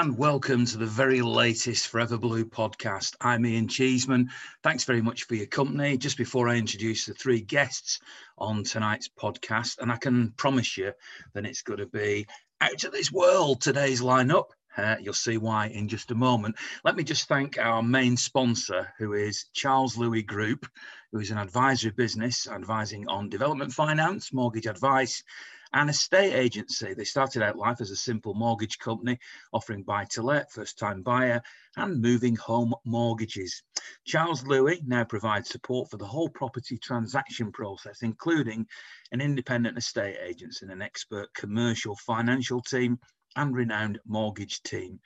[0.00, 3.16] And welcome to the very latest Forever Blue podcast.
[3.20, 4.30] I'm Ian Cheeseman.
[4.62, 5.98] Thanks very much for your company.
[5.98, 7.98] Just before I introduce the three guests
[8.38, 10.92] on tonight's podcast, and I can promise you
[11.32, 12.28] that it's going to be
[12.60, 14.50] out of this world today's lineup.
[14.76, 16.54] Uh, you'll see why in just a moment.
[16.84, 20.68] Let me just thank our main sponsor, who is Charles Louis Group,
[21.10, 25.24] who is an advisory business advising on development finance, mortgage advice,
[25.72, 26.94] an estate agency.
[26.94, 29.18] They started out life as a simple mortgage company
[29.52, 31.42] offering buy to let, first time buyer,
[31.76, 33.62] and moving home mortgages.
[34.04, 38.66] Charles Louis now provides support for the whole property transaction process, including
[39.12, 42.98] an independent estate agent and an expert commercial financial team
[43.36, 45.00] and renowned mortgage team.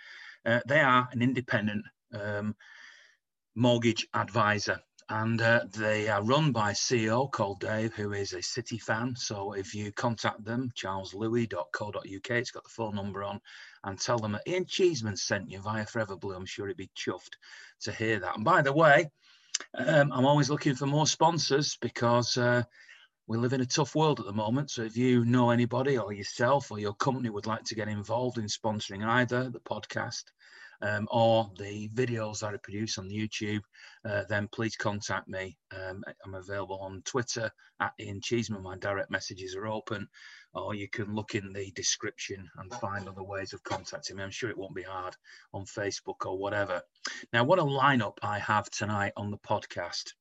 [0.45, 2.55] Uh, they are an independent um,
[3.55, 4.81] mortgage advisor
[5.13, 9.15] and uh, they are run by CEO called Dave, who is a City fan.
[9.15, 13.39] So if you contact them, charleslouis.co.uk, it's got the phone number on,
[13.85, 16.35] and tell them that Ian Cheeseman sent you via Forever Blue.
[16.35, 17.35] I'm sure he'd be chuffed
[17.83, 18.37] to hear that.
[18.37, 19.11] And by the way,
[19.75, 22.63] um, I'm always looking for more sponsors because uh,
[23.27, 24.71] we live in a tough world at the moment.
[24.71, 28.39] So if you know anybody or yourself or your company would like to get involved
[28.39, 30.25] in sponsoring either the podcast,
[30.83, 33.63] um, or the videos that I produce on YouTube,
[34.05, 35.57] uh, then please contact me.
[35.75, 38.63] Um, I'm available on Twitter at Ian Cheeseman.
[38.63, 40.09] My direct messages are open,
[40.55, 44.25] or you can look in the description and find other ways of contacting me.
[44.25, 45.17] I'm sure it won't be hard
[45.55, 46.83] on Facebook or whatever.
[47.33, 50.13] Now, what a lineup I have tonight on the podcast.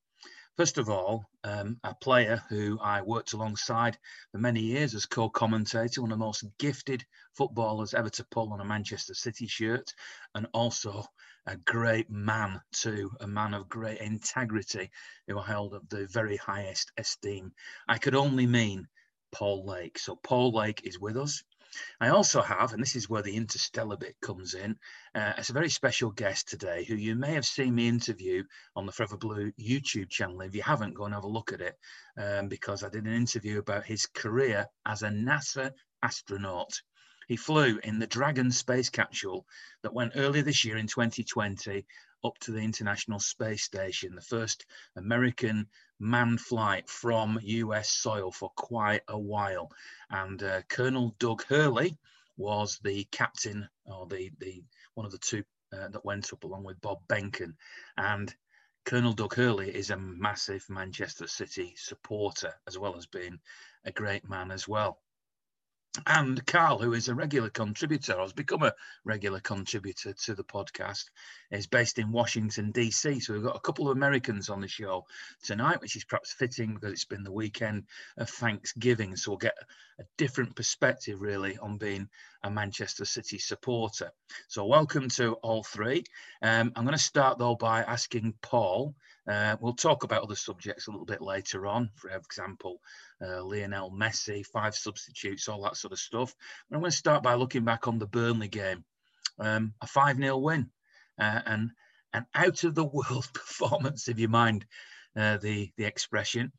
[0.62, 3.98] First of all, um, a player who I worked alongside
[4.31, 7.03] for many years as co-commentator, one of the most gifted
[7.34, 9.92] footballers ever to pull on a Manchester City shirt,
[10.36, 11.03] and also
[11.48, 14.92] a great man too, a man of great integrity
[15.28, 17.53] who I held of the very highest esteem.
[17.88, 18.88] I could only mean
[19.31, 19.97] Paul Lake.
[19.97, 21.41] So Paul Lake is with us.
[22.00, 24.76] I also have, and this is where the interstellar bit comes in,
[25.16, 28.44] uh, it's a very special guest today who you may have seen me interview
[28.76, 30.42] on the Forever Blue YouTube channel.
[30.42, 31.78] If you haven't, go and have a look at it
[32.18, 35.72] um, because I did an interview about his career as a NASA
[36.04, 36.82] astronaut.
[37.31, 39.47] He flew in the Dragon space capsule
[39.84, 41.86] that went earlier this year in 2020
[42.25, 44.66] up to the International Space Station, the first
[44.97, 49.72] American manned flight from US soil for quite a while.
[50.09, 51.97] And uh, Colonel Doug Hurley
[52.36, 54.66] was the captain or the, the
[54.96, 57.56] one of the two uh, that went up along with Bob Behnken.
[57.96, 58.36] And
[58.84, 63.40] Colonel Doug Hurley is a massive Manchester City supporter, as well as being
[63.86, 65.00] a great man as well
[66.06, 71.09] and Carl, who is a regular contributor, has become a regular contributor to the podcast,
[71.52, 73.19] is based in Washington, D.C.
[73.19, 75.06] So we've got a couple of Americans on the show
[75.44, 77.84] tonight, which is perhaps fitting because it's been the weekend
[78.18, 79.18] of Thanksgiving.
[79.18, 79.57] So we'll get
[80.00, 82.08] a different perspective, really, on being
[82.44, 84.12] a Manchester City supporter.
[84.47, 86.06] So welcome to all three.
[86.41, 88.96] Um, I'm going to start, though, by asking Paul.
[89.28, 91.90] Uh, we'll talk about other subjects a little bit later on.
[91.96, 92.82] For example,
[93.22, 96.36] uh, Lionel Messi, five substitutes, all that sort of stuff.
[96.70, 98.84] But I'm going to start by looking back on the Burnley game,
[99.40, 100.72] um, a 5 0 win,
[101.20, 101.72] uh, and
[102.14, 104.66] an out of the world performance, if you mind
[105.16, 106.52] uh, the, the expression.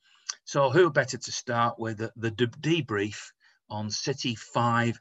[0.44, 3.32] So, who better to start with the, the debrief
[3.68, 5.00] on City 5,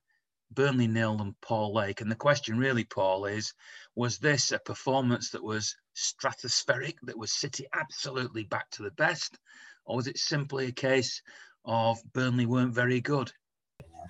[0.50, 2.02] Burnley nil, and Paul Lake?
[2.02, 3.54] And the question really, Paul, is
[3.96, 9.38] was this a performance that was stratospheric, that was City absolutely back to the best?
[9.86, 11.22] Or was it simply a case
[11.66, 13.32] of Burnley weren't very good.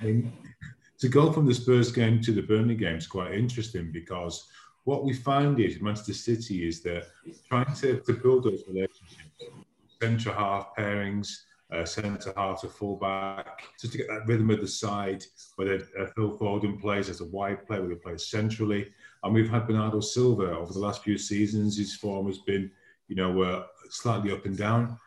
[0.02, 4.48] to go from the Spurs game to the Burnley game is quite interesting because
[4.84, 7.08] what we find is Manchester City is that
[7.48, 9.44] trying to, to build those relationships,
[10.02, 11.30] centre half pairings,
[11.72, 15.24] uh, centre half to full back, just to get that rhythm of the side,
[15.56, 18.92] whether uh, Phil Foden plays as a wide player, whether he plays centrally.
[19.24, 21.78] And we've had Bernardo Silva over the last few seasons.
[21.78, 22.72] His form has been,
[23.08, 24.98] you know, uh, slightly up and down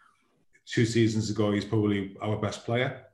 [0.66, 3.06] two seasons ago, he's probably our best player.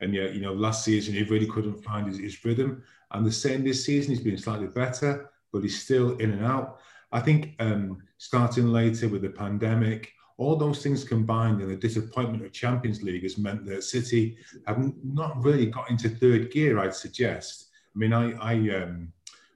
[0.00, 2.82] And yet, you know, last season, he really couldn't find his, his rhythm.
[3.12, 6.78] And the same this season, he's been slightly better, but he's still in and out.
[7.12, 12.44] I think um, starting later with the pandemic, all those things combined and the disappointment
[12.44, 16.94] of Champions League has meant that City have not really got into third gear, I'd
[16.94, 17.68] suggest.
[17.94, 19.12] I mean, I I, um,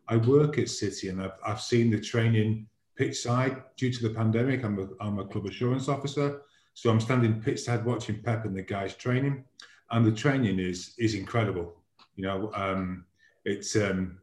[0.09, 2.67] I work at City and I've, I've seen the training
[2.97, 4.65] pitch side due to the pandemic.
[4.65, 6.43] I'm a, I'm a club assurance officer.
[6.77, 9.45] So I'm standing pitchside watching Pep and the guys training,
[9.93, 11.75] and the training is is incredible.
[12.17, 13.07] You know, um,
[13.47, 14.19] it's um,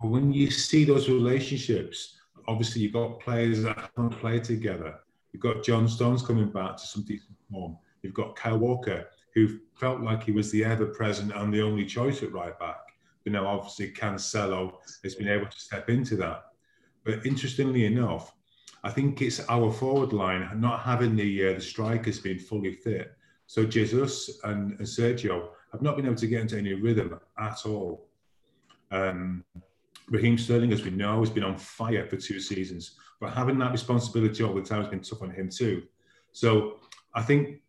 [0.00, 2.16] when you see those relationships.
[2.48, 4.98] Obviously, you've got players that don't play together.
[5.32, 7.78] You've got John Stones coming back to some decent form.
[8.02, 11.86] You've got Kyle Walker, who felt like he was the ever present and the only
[11.86, 12.89] choice at right back.
[13.30, 14.74] But now, obviously, Cancelo
[15.04, 16.46] has been able to step into that.
[17.04, 18.32] But interestingly enough,
[18.82, 23.12] I think it's our forward line not having the uh, the strikers being fully fit.
[23.46, 27.66] So Jesus and, and, Sergio have not been able to get into any rhythm at
[27.66, 28.08] all.
[28.90, 29.44] Um,
[30.08, 33.72] Raheem Sterling, as we know, has been on fire for two seasons, but having that
[33.72, 35.82] responsibility all the time has been tough on him too.
[36.32, 36.78] So
[37.14, 37.60] I think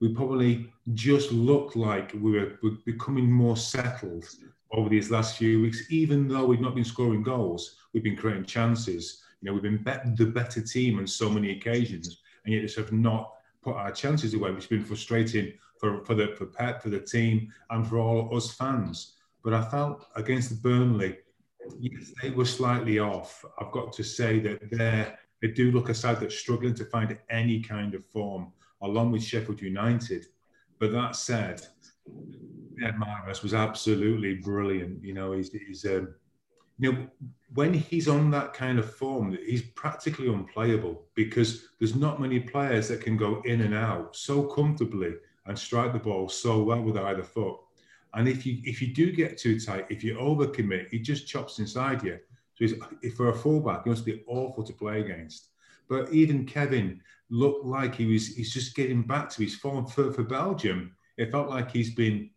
[0.00, 2.32] we probably just looked like we
[2.62, 4.24] we're becoming more settled
[4.72, 8.44] over these last few weeks, even though we've not been scoring goals, we've been creating
[8.44, 9.22] chances.
[9.40, 12.76] You know, we've been bet- the better team on so many occasions, and yet just
[12.76, 16.82] have not put our chances away, which has been frustrating for, for the for Pep,
[16.82, 19.14] for the team, and for all us fans.
[19.44, 21.18] But I felt against Burnley,
[21.78, 23.44] yes, they were slightly off.
[23.58, 27.18] I've got to say that they they do look a side that's struggling to find
[27.28, 30.26] any kind of form, along with Sheffield United.
[30.78, 31.66] But that said,
[32.84, 35.02] Ed Mahrez was absolutely brilliant.
[35.04, 36.14] You know, he's, he's um,
[36.78, 37.06] you know,
[37.54, 42.88] when he's on that kind of form, he's practically unplayable because there's not many players
[42.88, 45.14] that can go in and out so comfortably
[45.46, 47.56] and strike the ball so well with either foot.
[48.14, 51.58] And if you if you do get too tight, if you overcommit, he just chops
[51.58, 52.18] inside you.
[52.54, 52.66] So
[53.00, 55.48] he's, for a fullback, he must be awful to play against.
[55.88, 60.12] But even Kevin looked like he was he's just getting back to his form for,
[60.12, 60.94] for Belgium.
[61.16, 62.30] It felt like he's been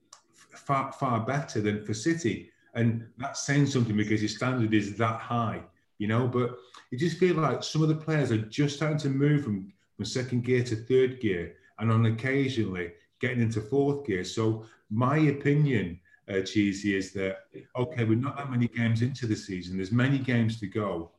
[0.58, 2.52] far far better than for City.
[2.74, 5.62] And that's saying something because his standard is that high,
[5.98, 6.28] you know.
[6.28, 6.58] But
[6.92, 10.06] you just feel like some of the players are just starting to move from, from
[10.06, 14.24] second gear to third gear and on occasionally getting into fourth gear.
[14.24, 16.00] So my opinion,
[16.30, 19.78] uh, Cheesy, is that okay, we're not that many games into the season.
[19.78, 21.12] There's many games to go.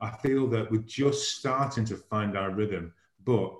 [0.00, 2.92] I feel that we're just starting to find our rhythm,
[3.24, 3.54] but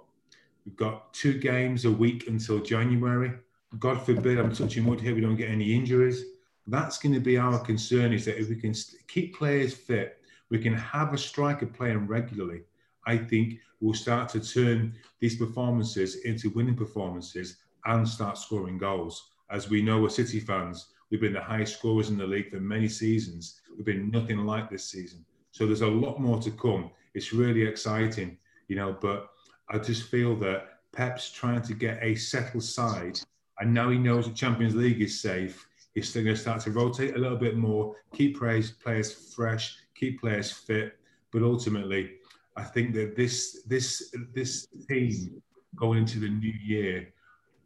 [0.65, 3.33] we've got two games a week until January.
[3.79, 6.25] God forbid, I'm touching wood here, we don't get any injuries.
[6.67, 8.75] That's going to be our concern is that if we can
[9.09, 10.21] keep players fit,
[10.51, 12.63] we can have a striker playing regularly.
[13.07, 19.31] I think we'll start to turn these performances into winning performances and start scoring goals.
[19.51, 22.61] As we know, we're City fans, we've been the highest scorers in the league for
[22.61, 23.61] many seasons.
[23.77, 25.25] We've been nothing like this season.
[25.53, 26.91] So there's a lot more to come.
[27.15, 28.39] It's really exciting,
[28.69, 29.31] you know, but
[29.69, 33.21] I just feel that Pep's trying to get a settled side.
[33.61, 35.67] And now he knows the Champions League is safe.
[35.95, 39.77] He's still going to start to rotate a little bit more, keep players, players fresh,
[39.95, 40.99] keep players fit.
[41.33, 42.13] But ultimately,
[42.57, 45.43] I think that this this this team
[45.77, 47.13] going into the new year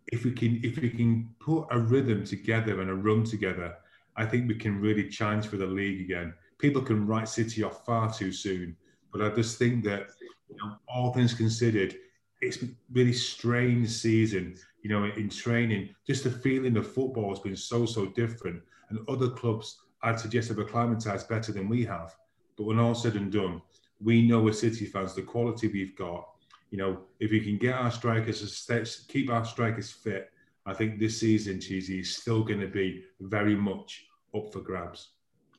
[0.09, 3.75] if we can if we can put a rhythm together and a run together,
[4.17, 6.35] I think we can really challenge for the league again.
[6.59, 8.77] People can write City off far too soon,
[9.13, 10.11] but I just think that
[10.49, 11.97] you know, all things considered,
[12.41, 12.59] it's
[12.93, 14.57] really strange season.
[14.83, 18.99] You know, in training, just the feeling of football has been so so different, and
[19.09, 22.15] other clubs I'd suggest have acclimatized better than we have.
[22.57, 23.63] But when all said and done,
[24.01, 26.27] we know as City fans the quality we've got
[26.73, 28.67] you know, if we can get our strikers
[29.07, 30.33] keep our strikers fit,
[30.65, 35.11] I think this season, Cheesy, is still going to be very much up for grabs.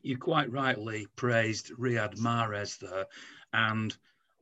[0.02, 3.06] You quite rightly praised Riyad Mahrez there,
[3.54, 3.96] and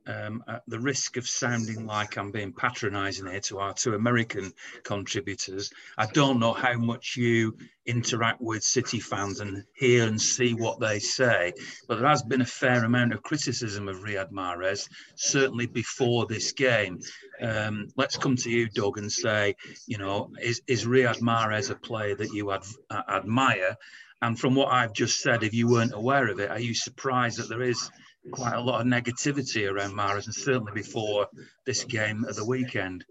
[0.06, 4.52] um, at the risk of sounding like I'm being patronising here to our two American
[4.82, 7.56] contributors, I don't know how much you
[7.86, 11.52] interact with City fans and hear and see what they say,
[11.88, 16.52] but there has been a fair amount of criticism of Riyad Mahrez, certainly before this
[16.52, 17.00] game.
[17.40, 19.56] Um, let's come to you, Doug, and say,
[19.86, 22.62] you know, is, is Riyad Mahrez a player that you ad-
[23.08, 23.76] admire?
[24.22, 27.38] And from what I've just said, if you weren't aware of it, are you surprised
[27.38, 27.90] that there is
[28.30, 31.26] quite a lot of negativity around Mahrez, and certainly before
[31.66, 33.04] this game of the weekend.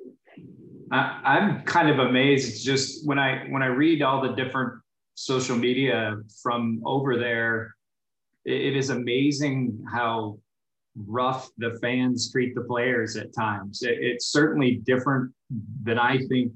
[0.91, 2.65] I, am kind of amazed.
[2.65, 4.81] Just when I when I read all the different
[5.15, 7.75] social media from over there,
[8.45, 10.39] it, it is amazing how
[10.95, 13.83] rough the fans treat the players at times.
[13.83, 15.31] It, it's certainly different
[15.83, 16.51] than I think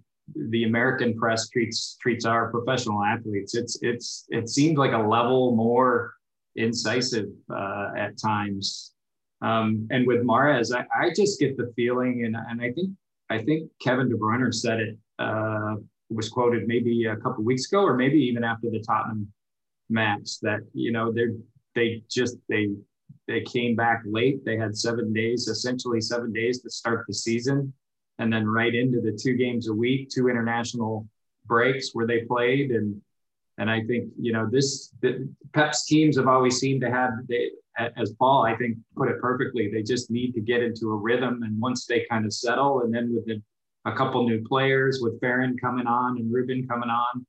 [0.50, 3.56] the American press treats treats our professional athletes.
[3.56, 6.15] It's it's it seems like a level more
[6.56, 8.94] incisive uh, at times.
[9.42, 12.92] Um, and with Mahrez, I, I, just get the feeling, and, and I think
[13.30, 15.76] I think Kevin De Bruyne said it uh,
[16.10, 19.32] was quoted maybe a couple weeks ago, or maybe even after the Tottenham
[19.90, 21.26] match, that you know they
[21.76, 22.70] they just they
[23.28, 24.46] they came back late.
[24.46, 27.74] They had seven days, essentially seven days to start the season,
[28.20, 31.08] and then right into the two games a week, two international
[31.46, 33.02] breaks where they played, and
[33.58, 37.52] and I think, you know, this, the, Pep's teams have always seemed to have, they,
[37.98, 41.44] as Paul, I think, put it perfectly, they just need to get into a rhythm.
[41.44, 43.42] And once they kind of settle, and then with the,
[43.86, 47.26] a couple new players, with Ferran coming on and Ruben coming on,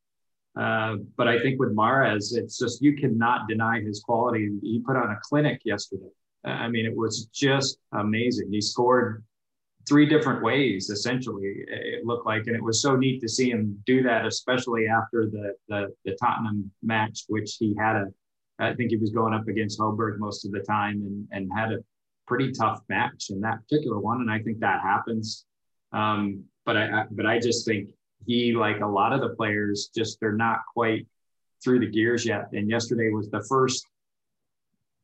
[0.57, 4.45] Uh, but I think with Mahrez, it's just you cannot deny his quality.
[4.63, 6.13] He put on a clinic yesterday.
[6.45, 8.49] I mean, it was just amazing.
[8.51, 9.23] He scored
[9.89, 11.65] three different ways, essentially.
[11.69, 15.27] It looked like, and it was so neat to see him do that, especially after
[15.27, 18.07] the the, the Tottenham match, which he had a.
[18.59, 21.73] I think he was going up against Højbjerg most of the time, and and had
[21.73, 21.79] a
[22.27, 24.21] pretty tough match in that particular one.
[24.21, 25.45] And I think that happens.
[25.93, 27.91] Um, but I, I but I just think
[28.27, 31.07] he, like a lot of the players, just they're not quite
[31.63, 32.49] through the gears yet.
[32.53, 33.87] And yesterday was the first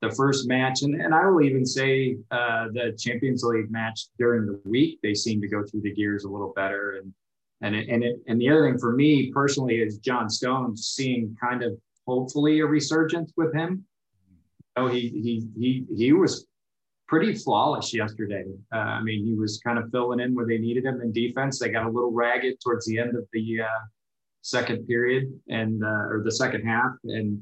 [0.03, 4.47] the first match, and, and I will even say uh, the Champions League match during
[4.47, 7.01] the week, they seem to go through the gears a little better.
[7.01, 7.15] And
[7.63, 11.37] and it, and it, and the other thing for me personally is John Stones seeing
[11.41, 11.79] kind of
[12.09, 13.85] hopefully a resurgence with him.
[14.75, 16.47] Oh, he he he he was
[17.07, 18.45] pretty flawless yesterday.
[18.75, 21.61] Uh, I mean, he was kind of filling in where they needed him in defense.
[21.61, 23.85] They got a little ragged towards the end of the uh,
[24.41, 27.41] second period and uh, or the second half, and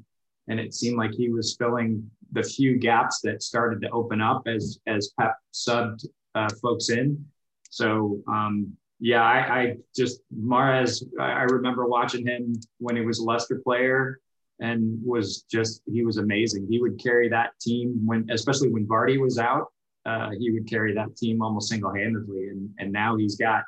[0.50, 4.42] and it seemed like he was filling the few gaps that started to open up
[4.46, 6.04] as as Pep subbed
[6.34, 7.24] uh, folks in.
[7.70, 11.02] So um, yeah, I, I just Mahrez.
[11.18, 14.20] I remember watching him when he was a Leicester player
[14.60, 16.66] and was just he was amazing.
[16.68, 19.68] He would carry that team when, especially when Vardy was out,
[20.04, 22.48] uh, he would carry that team almost single handedly.
[22.48, 23.62] And and now he's got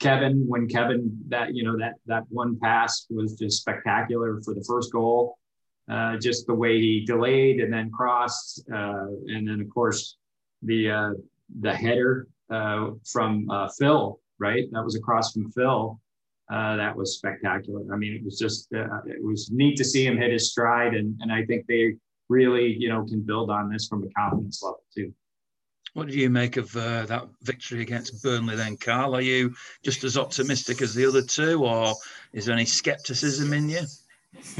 [0.00, 0.44] Kevin.
[0.48, 4.90] When Kevin that you know that that one pass was just spectacular for the first
[4.90, 5.38] goal.
[5.88, 10.18] Uh, just the way he delayed and then crossed, uh, and then of course
[10.62, 11.10] the uh,
[11.60, 14.20] the header from Phil.
[14.40, 15.98] Right, that was across from Phil
[16.48, 17.82] that was spectacular.
[17.92, 21.18] I mean, it was just it was neat to see him hit his stride, and
[21.20, 21.94] and I think they
[22.28, 25.12] really you know can build on this from a confidence level too.
[25.94, 29.16] What do you make of uh, that victory against Burnley then, Carl?
[29.16, 31.94] Are you just as optimistic as the other two, or
[32.32, 33.80] is there any scepticism in you?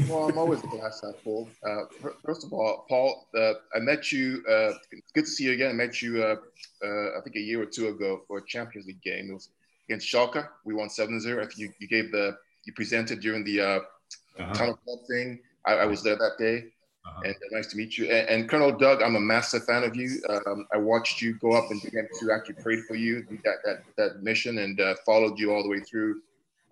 [0.07, 1.49] Well, I'm always a glass half full.
[1.63, 1.83] Uh,
[2.25, 4.43] first of all, Paul, uh, I met you.
[4.49, 4.71] Uh,
[5.13, 5.69] good to see you again.
[5.69, 6.35] I met you, uh,
[6.83, 9.29] uh, I think, a year or two ago for a Champions League game.
[9.29, 9.49] It was
[9.87, 10.47] against Schalke.
[10.65, 11.37] We won 7-0.
[11.37, 13.65] I think you, you gave the you presented during the uh,
[14.37, 14.53] uh-huh.
[14.53, 15.39] tunnel club thing.
[15.65, 16.65] I, I, was there that day.
[17.05, 17.21] Uh-huh.
[17.25, 18.05] And uh, nice to meet you.
[18.05, 20.21] And, and, Colonel Doug, I'm a massive fan of you.
[20.29, 23.83] Um, I watched you go up and began to actually pray for you that that,
[23.97, 26.21] that mission and uh, followed you all the way through.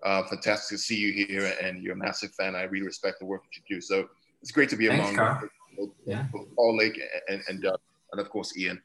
[0.02, 2.54] Uh, fantastic to see you here, and you're a massive fan.
[2.54, 3.80] I really respect the work that you do.
[3.80, 4.08] So
[4.40, 6.26] it's great to be Thanks, among both, yeah.
[6.56, 7.76] Paul Lake and and, uh,
[8.12, 8.80] and of course Ian.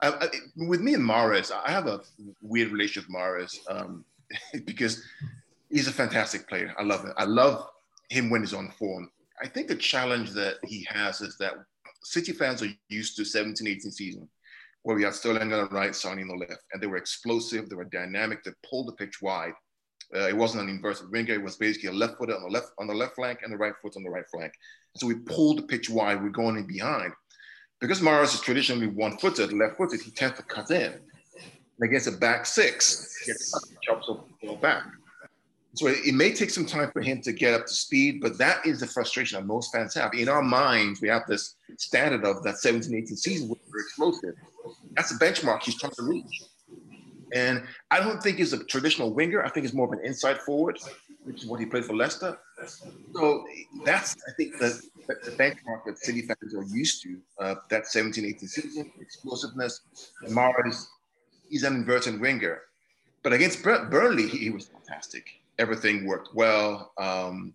[0.00, 2.00] I, I, with me and Mahrez, I have a
[2.40, 4.04] weird relationship with Mahrez um,
[4.64, 5.02] because
[5.70, 6.72] he's a fantastic player.
[6.78, 7.14] I love it.
[7.16, 7.68] I love
[8.08, 9.10] him when he's on form.
[9.42, 11.54] I think the challenge that he has is that
[12.02, 14.28] City fans are used to 17, 18 season
[14.82, 17.68] where we had Sterling on the right, Sané on the left, and they were explosive,
[17.68, 19.52] they were dynamic, they pulled the pitch wide.
[20.14, 22.72] Uh, it wasn't an inverted winger; it was basically a left footer on the left
[22.78, 24.52] on the left flank and the right foot on the right flank.
[24.96, 26.22] So we pulled the pitch wide.
[26.22, 27.12] We're going in behind
[27.80, 30.92] because Mahrez is traditionally one-footed, left-footed, he tends to cut in.
[30.92, 33.32] And against a back six, he
[33.82, 34.84] chops off the back.
[35.74, 38.66] So it may take some time for him to get up to speed, but that
[38.66, 40.12] is the frustration that most fans have.
[40.12, 44.34] In our minds, we have this standard of that 17, 18 season where we're explosive.
[44.96, 46.42] That's the benchmark he's trying to reach.
[47.32, 49.44] And I don't think he's a traditional winger.
[49.44, 50.78] I think he's more of an inside forward,
[51.24, 52.38] which is what he played for Leicester.
[53.14, 53.44] So
[53.84, 57.18] that's, I think, the, the benchmark that City fans are used to.
[57.38, 59.80] Uh, that 17, 18 season, explosiveness.
[60.28, 60.86] Mahrez,
[61.48, 62.62] he's an inverted winger.
[63.22, 65.26] But against Burnley, he, he, was fantastic.
[65.58, 66.92] Everything worked well.
[66.98, 67.54] Um,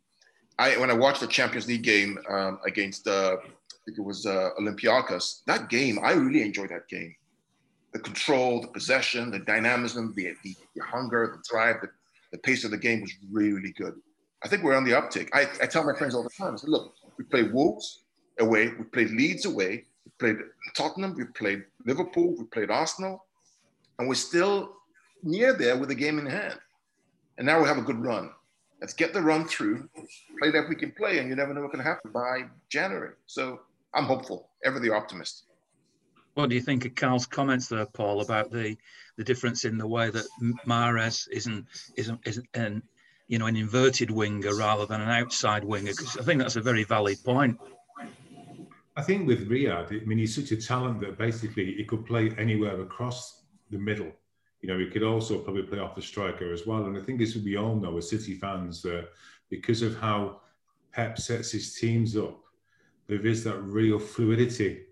[0.60, 4.26] I when I watched the Champions League game um, against, uh, I think it was
[4.26, 7.16] uh, Olympiacos, that game, I really enjoyed that game.
[7.94, 11.90] The control, the possession, the dynamism, the, the, the hunger, the drive, the,
[12.32, 13.94] the pace of the game was really, really good.
[14.44, 15.30] I think we're on the uptick.
[15.34, 18.04] I, I tell my friends all the time, I look, we played Wolves
[18.40, 18.70] away.
[18.78, 19.86] We played Leeds away.
[20.06, 20.38] We played
[20.76, 21.16] Tottenham.
[21.16, 22.36] We played Liverpool.
[22.38, 23.26] We played Arsenal.
[24.00, 24.76] And we're still
[25.22, 26.60] near there with a game in hand.
[27.38, 28.32] And now we have a good run.
[28.82, 29.88] Let's get the run through,
[30.40, 33.14] play that we can play, and you never know what can happen by January.
[33.28, 33.62] So
[33.94, 35.46] I'm hopeful, ever the optimist.
[36.34, 38.78] What do you think of Carl's comments there, Paul, about the
[39.18, 40.26] the difference in the way that
[40.66, 42.82] Mahrez isn't isn't isn't and
[43.28, 45.92] you know, an inverted winger rather than an outside winger?
[45.92, 47.60] Because I think that's a very valid point.
[48.96, 52.32] I think with Riyad, I mean, he's such a talent that basically he could play
[52.38, 54.12] anywhere across the middle.
[54.62, 56.86] You know, he could also probably play off the striker as well.
[56.86, 59.10] And I think as we all know as City fans that
[59.50, 60.42] because of how
[60.92, 62.40] Pep sets his teams up,
[63.08, 64.84] there is that real fluidity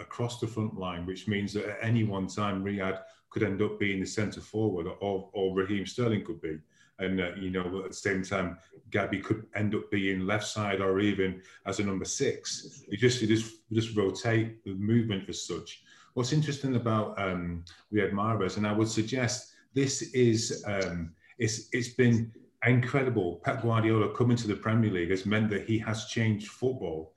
[0.00, 3.78] across the front line, which means that at any one time Riyad could end up
[3.78, 6.58] being the centre forward or, or Raheem Sterling could be.
[7.00, 8.58] and uh, you know at the same time
[8.90, 12.84] Gabby could end up being left side or even as a number six.
[12.88, 15.82] You just you just just rotate the movement as such.
[16.14, 21.90] What's interesting about um, Riyad Mahrez, and I would suggest this is um, it's it's
[21.90, 22.32] been
[22.66, 23.40] incredible.
[23.44, 27.14] Pep Guardiola coming to the Premier League has meant that he has changed football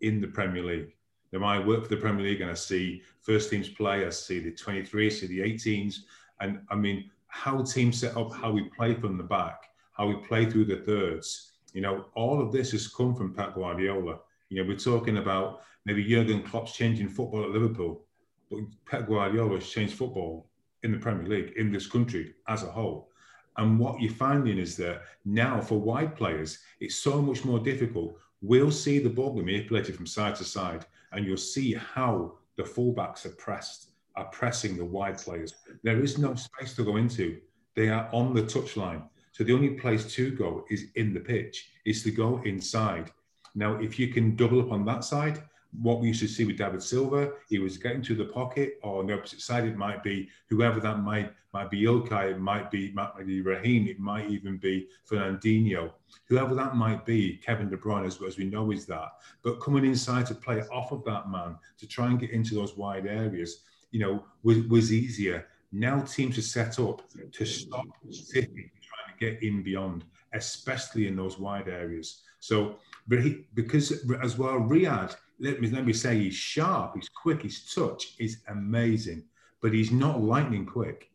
[0.00, 0.94] in the Premier League.
[1.42, 4.52] I work for the Premier League and I see first teams play, I see the
[4.52, 6.00] 23, I see the 18s,
[6.40, 10.14] and I mean how teams set up, how we play from the back, how we
[10.16, 11.52] play through the thirds.
[11.72, 14.20] You know, all of this has come from Pep Guardiola.
[14.48, 18.04] You know, we're talking about maybe Jurgen Klopp's changing football at Liverpool,
[18.50, 20.46] but Pep Guardiola has changed football
[20.84, 23.08] in the Premier League, in this country as a whole.
[23.56, 28.18] And what you're finding is that now for wide players, it's so much more difficult.
[28.42, 32.62] We'll see the ball be manipulated from side to side, and you'll see how the
[32.62, 35.54] fullbacks are pressed, are pressing the wide players.
[35.82, 37.38] There is no space to go into.
[37.74, 39.02] They are on the touchline.
[39.32, 43.10] So the only place to go is in the pitch, is to go inside.
[43.56, 45.42] Now, if you can double up on that side,
[45.80, 49.00] what we used to see with David Silva, he was getting to the pocket, or
[49.00, 52.68] on the opposite side, it might be whoever that might might be Ilkay, it might
[52.70, 52.92] be
[53.40, 55.92] Raheem, it might even be Fernandinho,
[56.28, 59.12] whoever that might be, Kevin De Bruyne, as, as we know, is that.
[59.42, 62.76] But coming inside to play off of that man to try and get into those
[62.76, 63.60] wide areas,
[63.92, 65.46] you know, was, was easier.
[65.70, 67.02] Now teams are set up
[67.32, 72.22] to stop City trying to get in beyond, especially in those wide areas.
[72.40, 72.78] So,
[73.08, 78.14] because as well, Riyad let me let me say he's sharp, he's quick, his touch
[78.18, 79.24] is amazing,
[79.60, 81.10] but he's not lightning quick.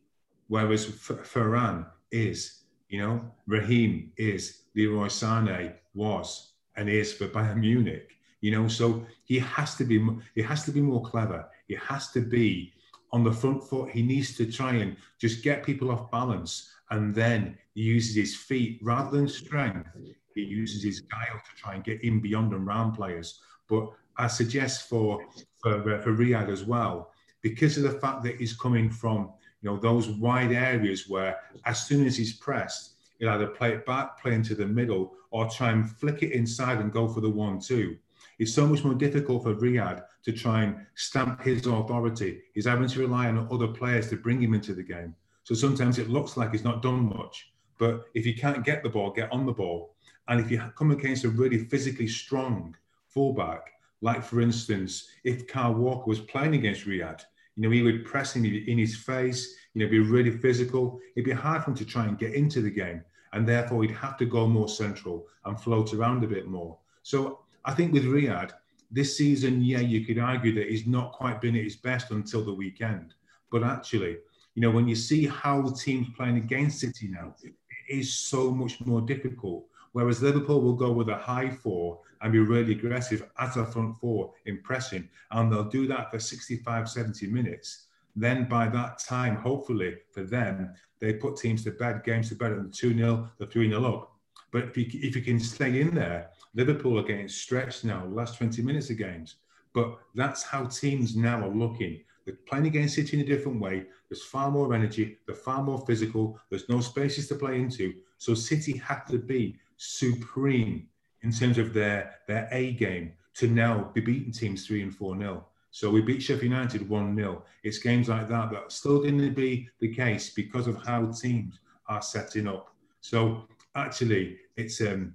[0.48, 8.16] Whereas Ferran is, you know, Raheem is, Leroy Sané was and is for Bayern Munich.
[8.40, 11.48] You know, so he has to be he has to be more clever.
[11.68, 12.72] He has to be
[13.12, 13.90] on the front foot.
[13.90, 18.36] He needs to try and just get people off balance, and then he uses his
[18.36, 19.88] feet rather than strength.
[20.34, 23.40] He uses his guile to try and get in beyond and round players.
[23.68, 25.20] But I suggest for
[25.62, 29.70] for, uh, for Riyad as well, because of the fact that he's coming from you
[29.70, 34.20] know those wide areas where as soon as he's pressed, he'll either play it back,
[34.20, 37.96] play into the middle, or try and flick it inside and go for the one-two.
[38.38, 42.40] It's so much more difficult for Riyad to try and stamp his authority.
[42.54, 45.14] He's having to rely on other players to bring him into the game.
[45.44, 47.52] So sometimes it looks like he's not done much.
[47.78, 49.94] But if you can't get the ball, get on the ball.
[50.28, 52.76] And if you come against a really physically strong
[53.08, 53.62] fullback,
[54.00, 57.22] like, for instance, if Kyle Walker was playing against Riyad,
[57.56, 60.98] you know, he would press him in his face, you know, be really physical.
[61.14, 63.04] It'd be hard for him to try and get into the game.
[63.32, 66.78] And therefore, he'd have to go more central and float around a bit more.
[67.02, 68.52] So I think with Riyad,
[68.90, 72.44] this season, yeah, you could argue that he's not quite been at his best until
[72.44, 73.14] the weekend.
[73.52, 74.16] But actually,
[74.54, 77.54] you know, when you see how the team's playing against City now, it
[77.88, 79.66] is so much more difficult.
[79.92, 83.96] Whereas Liverpool will go with a high four and be really aggressive as a front
[83.98, 85.08] four in pressing.
[85.30, 87.86] And they'll do that for 65, 70 minutes.
[88.16, 92.52] Then by that time, hopefully for them, they put teams to bed, games to bed
[92.52, 94.12] at the 2 0, the 3 0 up.
[94.52, 98.36] But if you, if you can stay in there, Liverpool are getting stretched now, last
[98.38, 99.36] 20 minutes of games.
[99.72, 102.00] But that's how teams now are looking.
[102.26, 103.86] They're playing against City in a different way.
[104.08, 105.18] There's far more energy.
[105.26, 106.38] They're far more physical.
[106.50, 107.94] There's no spaces to play into.
[108.18, 110.88] So City have to be supreme
[111.22, 115.16] in terms of their their A game to now be beating teams three and four
[115.16, 115.46] nil.
[115.70, 119.30] So we beat Sheffield United one 0 It's games like that that still going to
[119.30, 122.74] be the case because of how teams are setting up.
[123.00, 123.44] So
[123.76, 125.14] actually, it's um,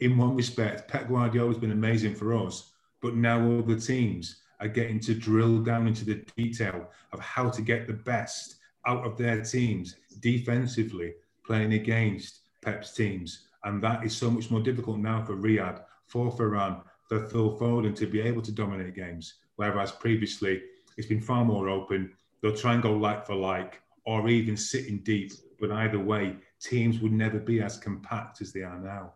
[0.00, 4.40] in one respect, Pep Guardiola has been amazing for us, but now all the teams
[4.60, 9.06] are getting to drill down into the detail of how to get the best out
[9.06, 14.98] of their teams defensively, playing against Pep's teams and that is so much more difficult
[14.98, 19.34] now for Riyad, for Ferran, for Phil Foden to be able to dominate games.
[19.56, 20.62] Whereas previously,
[20.96, 22.12] it's been far more open.
[22.40, 25.32] They'll try and go like for like, or even sitting deep.
[25.58, 29.14] But either way, teams would never be as compact as they are now.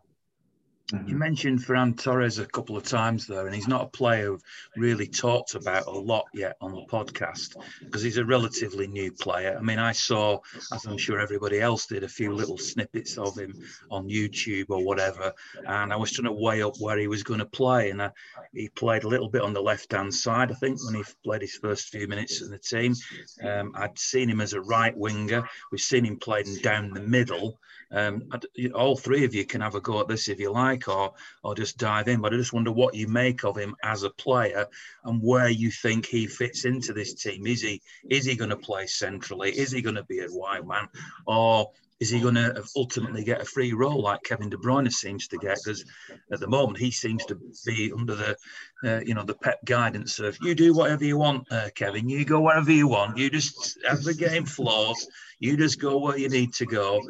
[0.94, 1.08] Mm-hmm.
[1.08, 4.42] You mentioned Ferran Torres a couple of times there, and he's not a player who've
[4.76, 9.56] really talked about a lot yet on the podcast because he's a relatively new player.
[9.58, 10.38] I mean, I saw,
[10.72, 13.54] as I'm sure everybody else did, a few little snippets of him
[13.90, 15.32] on YouTube or whatever,
[15.66, 17.90] and I was trying to weigh up where he was going to play.
[17.90, 18.10] And uh,
[18.52, 21.42] he played a little bit on the left hand side, I think, when he played
[21.42, 22.94] his first few minutes in the team.
[23.42, 27.58] Um, I'd seen him as a right winger, we've seen him playing down the middle.
[27.94, 28.28] Um,
[28.74, 31.54] all three of you can have a go at this if you like, or or
[31.54, 32.20] just dive in.
[32.20, 34.66] But I just wonder what you make of him as a player
[35.04, 37.46] and where you think he fits into this team.
[37.46, 37.80] Is he
[38.10, 39.50] is he going to play centrally?
[39.50, 40.88] Is he going to be a wide man,
[41.26, 45.28] or is he going to ultimately get a free role like Kevin De Bruyne seems
[45.28, 45.58] to get?
[45.64, 45.84] Because
[46.32, 48.36] at the moment he seems to be under the,
[48.84, 52.08] uh, you know, the Pep guidance of you do whatever you want, uh, Kevin.
[52.08, 53.16] You go wherever you want.
[53.16, 55.06] You just as the game flows,
[55.38, 57.00] you just go where you need to go.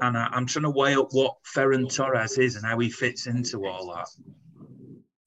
[0.00, 3.26] And I, am trying to weigh up what Ferran Torres is and how he fits
[3.26, 4.08] into all that.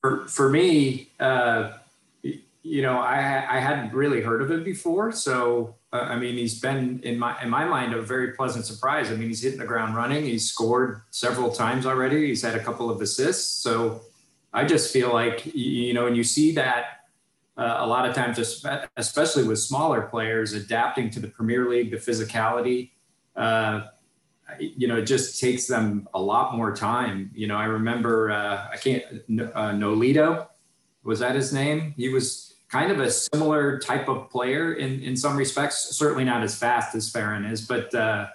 [0.02, 1.74] For for me, uh,
[2.22, 6.60] you know, I I hadn't really heard of him before, so uh, I mean, he's
[6.60, 9.12] been in my in my mind a very pleasant surprise.
[9.12, 10.24] I mean, he's hitting the ground running.
[10.24, 12.28] He's scored several times already.
[12.28, 13.64] He's had a couple of assists.
[13.64, 14.02] So
[14.54, 17.06] I just feel like you know, and you see that
[17.58, 18.38] uh, a lot of times,
[18.98, 22.92] especially with smaller players adapting to the Premier League, the physicality.
[23.36, 23.88] Uh,
[24.60, 27.32] you know, it just takes them a lot more time.
[27.34, 30.48] You know, I remember uh, I can't uh, Nolito
[31.04, 31.94] was that his name?
[31.98, 35.98] He was kind of a similar type of player in, in some respects.
[35.98, 38.28] Certainly not as fast as Ferran is, but uh,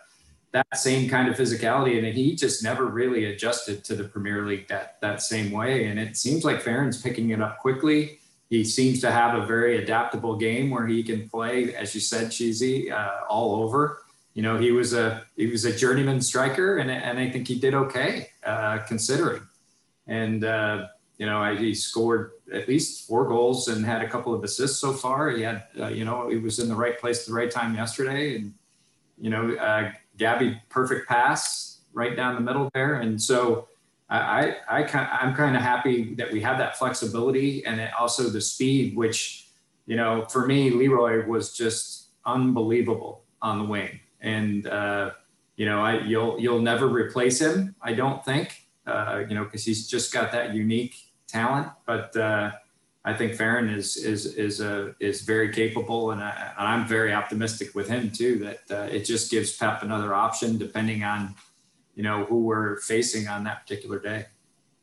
[0.53, 1.99] that same kind of physicality.
[1.99, 5.87] And he just never really adjusted to the Premier League that, that same way.
[5.87, 8.19] And it seems like Ferran's picking it up quickly.
[8.51, 12.31] He seems to have a very adaptable game where he can play, as you said,
[12.31, 14.04] cheesy, uh, all over.
[14.35, 17.59] You know, he was a he was a journeyman striker, and, and I think he
[17.59, 19.43] did okay uh, considering.
[20.07, 24.35] And uh, you know, I, he scored at least four goals and had a couple
[24.35, 25.31] of assists so far.
[25.31, 27.75] He had, uh, you know, he was in the right place at the right time
[27.75, 28.53] yesterday, and
[29.19, 33.69] you know, uh, Gabby perfect pass right down the middle there, and so
[34.11, 38.41] I, I, I I'm kind of happy that we have that flexibility and also the
[38.41, 39.49] speed, which,
[39.87, 45.11] you know, for me, Leroy was just unbelievable on the wing, and uh,
[45.57, 48.63] you know, I you'll you'll never replace him, I don't think.
[48.87, 50.97] Uh, you know, because he's just got that unique
[51.29, 51.69] talent.
[51.87, 52.51] But uh,
[53.05, 57.13] I think Ferran is is is a uh, is very capable, and, I, am very
[57.13, 58.39] optimistic with him too.
[58.39, 61.35] That uh, it just gives Pep another option depending on
[61.95, 64.27] you know who we're facing on that particular day.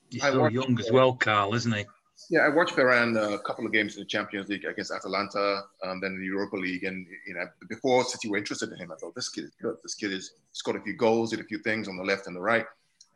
[0.09, 1.85] He's so young as well, Carl, isn't he?
[2.29, 5.63] Yeah, I watched Ferran uh, a couple of games in the Champions League against Atalanta,
[5.83, 8.91] um, then in the Europa League, and you know before City were interested in him,
[8.91, 9.75] I thought this kid is good.
[9.83, 12.35] This kid has scored a few goals, did a few things on the left and
[12.35, 12.65] the right.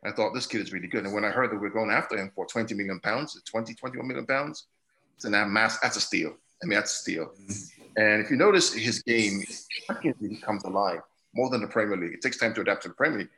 [0.04, 1.06] I thought this kid is really good.
[1.06, 4.08] And when I heard that we're going after him for 20 million pounds, 20, 21
[4.08, 4.68] million pounds,
[5.16, 6.36] it's an mass, that's a steal.
[6.62, 7.34] I mean, that's a steal.
[7.98, 9.44] And if you notice his game,
[9.88, 11.00] Champions League comes alive
[11.34, 12.14] more than the Premier League.
[12.14, 13.30] It takes time to adapt to the Premier League.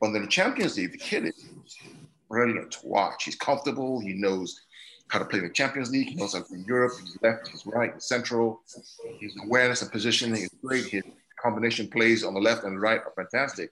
[0.00, 1.46] But in the Champions League, the kid is
[2.28, 3.24] brilliant to watch.
[3.24, 4.00] He's comfortable.
[4.00, 4.60] He knows
[5.08, 6.08] how to play in the Champions League.
[6.08, 6.92] He knows how to play Europe.
[7.00, 8.60] He's left, he's right, he's central.
[9.20, 10.86] His awareness and positioning is great.
[10.86, 11.02] His
[11.40, 13.70] combination plays on the left and right are fantastic.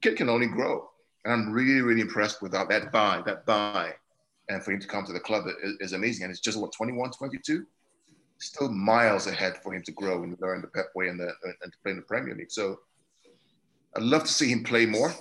[0.00, 0.90] Kid can only grow.
[1.24, 3.94] And I'm really, really impressed with that, that buy, that buy.
[4.48, 6.24] And for him to come to the club is, is amazing.
[6.24, 7.66] And it's just what, 21, 22?
[8.38, 11.72] Still miles ahead for him to grow and learn the Pep way and, the, and
[11.72, 12.52] to play in the Premier League.
[12.52, 12.80] So
[13.96, 15.14] I'd love to see him play more,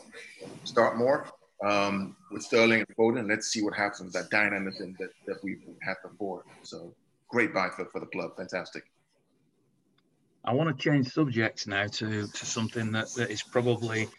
[0.65, 1.27] start more
[1.63, 3.30] um, with Sterling and Foden.
[3.30, 6.44] Let's see what happens that dynamism that, that we've had before.
[6.63, 6.94] So
[7.30, 8.36] great buy for, for the club.
[8.38, 8.84] Fantastic.
[10.44, 14.10] I want to change subjects now to, to something that, that is probably–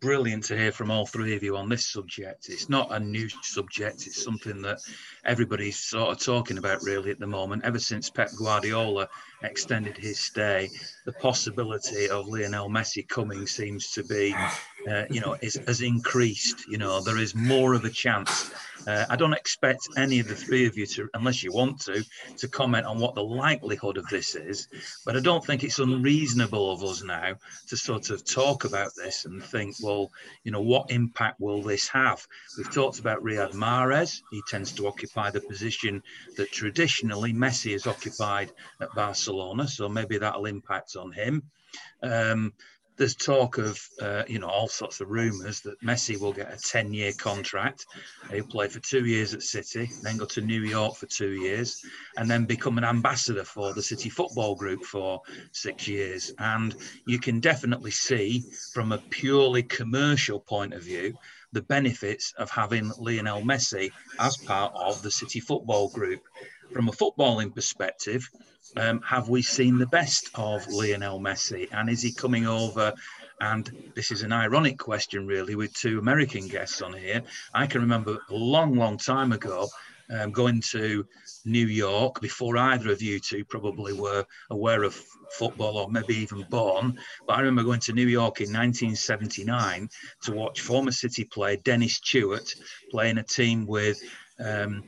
[0.00, 2.48] brilliant to hear from all three of you on this subject.
[2.48, 4.78] It's not a new subject, it's something that
[5.24, 7.64] everybody's sort of talking about really at the moment.
[7.64, 9.08] Ever since Pep Guardiola
[9.42, 10.68] extended his stay,
[11.04, 14.34] the possibility of Lionel Messi coming seems to be,
[14.88, 16.66] uh, you know, is, has increased.
[16.68, 18.50] You know, there is more of a chance.
[18.88, 22.02] Uh, I don't expect any of the three of you to, unless you want to,
[22.38, 24.66] to comment on what the likelihood of this is.
[25.04, 27.34] But I don't think it's unreasonable of us now
[27.68, 30.10] to sort of talk about this and think, well,
[30.42, 32.26] you know, what impact will this have?
[32.56, 34.22] We've talked about Riyad Mahrez.
[34.30, 36.02] He tends to occupy the position
[36.38, 39.68] that traditionally Messi has occupied at Barcelona.
[39.68, 41.42] So maybe that'll impact on him.
[42.02, 42.54] Um,
[42.98, 46.58] there's talk of, uh, you know, all sorts of rumours that Messi will get a
[46.58, 47.86] 10 year contract.
[48.30, 51.80] He'll play for two years at City, then go to New York for two years,
[52.16, 56.32] and then become an ambassador for the City Football Group for six years.
[56.38, 56.74] And
[57.06, 61.14] you can definitely see, from a purely commercial point of view,
[61.52, 66.20] the benefits of having Lionel Messi as part of the City Football Group.
[66.72, 68.28] From a footballing perspective,
[68.76, 71.68] um, have we seen the best of Lionel Messi?
[71.72, 72.92] And is he coming over?
[73.40, 77.22] And this is an ironic question, really, with two American guests on here.
[77.54, 79.68] I can remember a long, long time ago
[80.10, 81.06] um, going to
[81.44, 84.94] New York before either of you two probably were aware of
[85.30, 86.98] football or maybe even born.
[87.26, 89.88] But I remember going to New York in 1979
[90.22, 92.54] to watch former City player Dennis Tueart
[92.90, 94.00] playing a team with.
[94.40, 94.84] Um,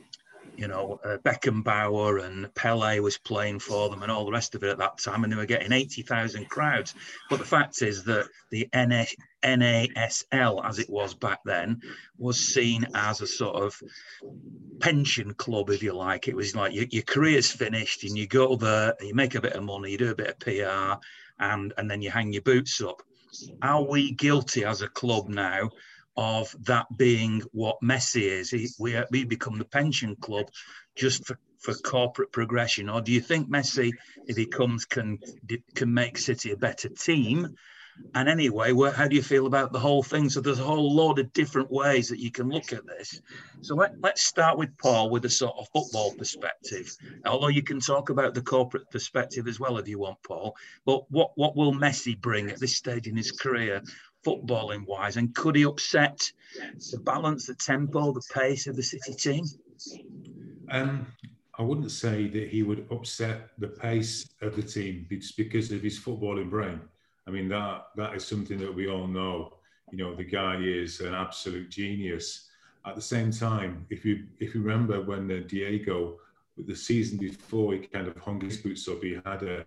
[0.61, 4.63] you know, uh, Beckenbauer and Pele was playing for them and all the rest of
[4.63, 6.93] it at that time, and they were getting 80,000 crowds.
[7.31, 9.05] But the fact is that the NA,
[9.43, 11.81] NASL, as it was back then,
[12.19, 13.81] was seen as a sort of
[14.79, 16.27] pension club, if you like.
[16.27, 19.53] It was like your, your career's finished and you go there, you make a bit
[19.53, 21.03] of money, you do a bit of PR,
[21.39, 23.01] and, and then you hang your boots up.
[23.63, 25.71] Are we guilty as a club now
[26.17, 28.75] of that being what Messi is.
[28.79, 30.47] We, we become the pension club
[30.95, 32.89] just for, for corporate progression.
[32.89, 33.91] Or do you think Messi,
[34.27, 35.19] if he comes, can
[35.75, 37.55] can make City a better team?
[38.15, 40.29] And anyway, where, how do you feel about the whole thing?
[40.29, 43.21] So there's a whole load of different ways that you can look at this.
[43.61, 46.95] So let, let's start with Paul with a sort of football perspective.
[47.25, 50.55] Although you can talk about the corporate perspective as well if you want, Paul.
[50.85, 53.81] But what, what will Messi bring at this stage in his career?
[54.25, 56.31] Footballing wise, and could he upset
[56.91, 59.45] the balance, the tempo, the pace of the City team?
[60.69, 61.07] Um,
[61.57, 65.81] I wouldn't say that he would upset the pace of the team just because of
[65.81, 66.79] his footballing brain.
[67.27, 69.57] I mean that that is something that we all know.
[69.91, 72.47] You know, the guy is an absolute genius.
[72.85, 76.17] At the same time, if you if you remember when uh, Diego,
[76.57, 79.03] the season before, he kind of hung his boots up.
[79.03, 79.65] He had a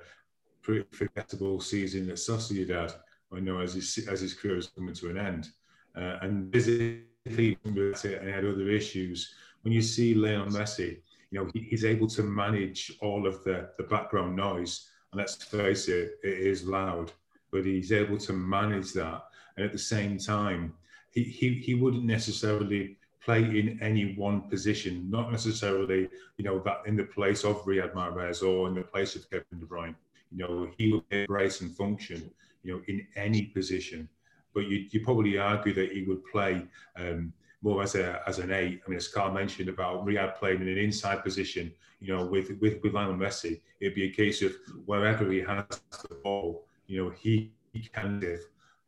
[0.63, 2.95] pretty forgettable season at Sociedad
[3.37, 5.49] I know as his as his career was coming to an end,
[5.97, 9.35] uh, and physically and he had other issues.
[9.63, 10.99] When you see Lionel Messi,
[11.31, 15.37] you know he, he's able to manage all of the the background noise, and let's
[15.37, 17.13] face it, it is loud,
[17.51, 19.25] but he's able to manage that,
[19.57, 20.75] and at the same time,
[21.11, 26.83] he he, he wouldn't necessarily play in any one position, not necessarily, you know, that
[26.87, 29.95] in the place of Riyad Mahrez or in the place of Kevin De Bruyne.
[30.31, 32.31] You know, he will embrace and function
[32.65, 34.09] you know, in any position.
[34.53, 38.51] But you you probably argue that he would play um, more as a as an
[38.51, 38.81] eight.
[38.85, 42.51] I mean, as Carl mentioned about Riyad playing in an inside position, you know, with
[42.61, 44.53] with with Lionel Messi, it'd be a case of
[44.87, 45.65] wherever he has
[46.09, 48.41] the ball, you know, he, he can give.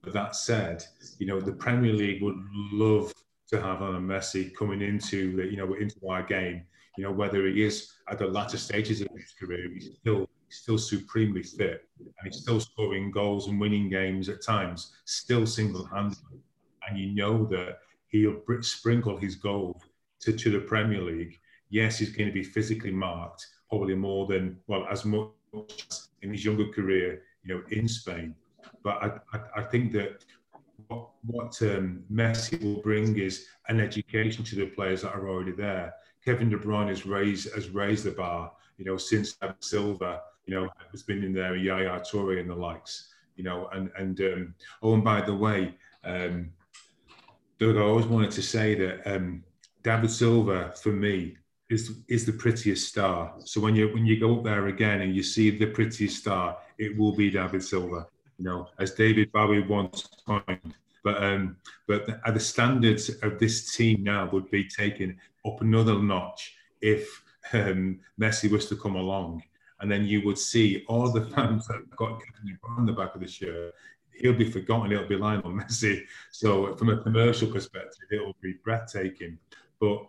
[0.03, 0.85] But that said,
[1.19, 2.37] you know, the Premier League would
[2.73, 3.13] love
[3.49, 6.63] to have Lionel Messi coming into the, you know into our game.
[6.97, 10.59] You know, whether he is at the latter stages of his career, he's still He's
[10.59, 15.85] still supremely fit and he's still scoring goals and winning games at times, still single
[15.85, 16.19] handed.
[16.89, 17.79] And you know that
[18.09, 19.83] he'll sprinkle his gold
[20.21, 21.39] to, to the Premier League.
[21.71, 25.31] Yes, he's going to be physically marked, probably more than, well, as much
[25.91, 28.35] as in his younger career, you know, in Spain.
[28.83, 30.25] But I, I, I think that
[30.89, 35.53] what, what um, Messi will bring is an education to the players that are already
[35.53, 35.95] there.
[36.25, 40.69] Kevin De Bruyne has raised has raised the bar, you know, since Silva you know,
[40.93, 44.95] has been in there, Yaya Toure and the likes, you know, and, and, um, oh,
[44.95, 46.51] and by the way, um,
[47.59, 49.43] Doug, I always wanted to say that um,
[49.83, 51.37] David Silva, for me,
[51.69, 53.35] is is the prettiest star.
[53.45, 56.59] So when you when you go up there again and you see the prettiest star,
[56.79, 58.07] it will be David Silva.
[58.39, 60.75] You know, as David Bowie once coined.
[61.03, 61.57] But um,
[61.89, 67.23] but the, the standards of this team now would be taken up another notch if
[67.53, 69.43] um, Messi was to come along
[69.81, 72.21] and then you would see all the fans that got
[72.77, 73.75] on the back of the shirt.
[74.13, 74.93] He'll be forgotten.
[74.93, 76.03] It'll be Lionel Messi.
[76.31, 79.39] So from a commercial perspective, it'll be breathtaking.
[79.79, 80.07] But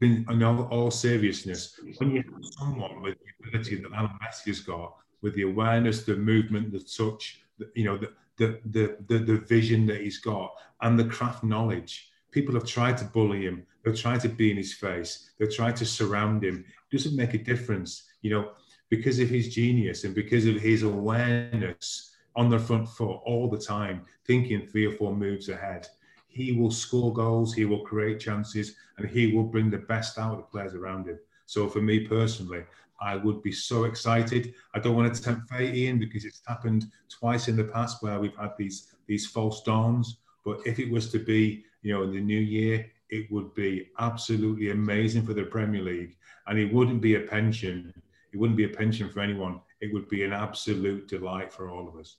[0.00, 4.46] in, in all, all, seriousness, when you have someone with the ability that Lionel Messi
[4.46, 7.42] has got, with the awareness, the movement, the touch,
[7.74, 12.10] you know, the, the, the, the, the vision that he's got, and the craft knowledge,
[12.32, 13.64] people have tried to bully him.
[13.84, 15.30] They've tried to be in his face.
[15.38, 16.64] They've tried to surround him.
[16.90, 18.04] It doesn't make a difference.
[18.22, 18.50] You know,
[18.92, 23.56] because of his genius and because of his awareness on the front foot all the
[23.56, 25.88] time, thinking three or four moves ahead.
[26.28, 30.32] He will score goals, he will create chances, and he will bring the best out
[30.32, 31.18] of the players around him.
[31.46, 32.64] So for me personally,
[33.00, 34.52] I would be so excited.
[34.74, 38.20] I don't want to tempt fate, Ian, because it's happened twice in the past where
[38.20, 40.18] we've had these these false dawns.
[40.44, 43.88] But if it was to be, you know, in the new year, it would be
[43.98, 47.94] absolutely amazing for the Premier League, and it wouldn't be a pension
[48.32, 49.60] it wouldn't be a pension for anyone.
[49.80, 52.16] It would be an absolute delight for all of us.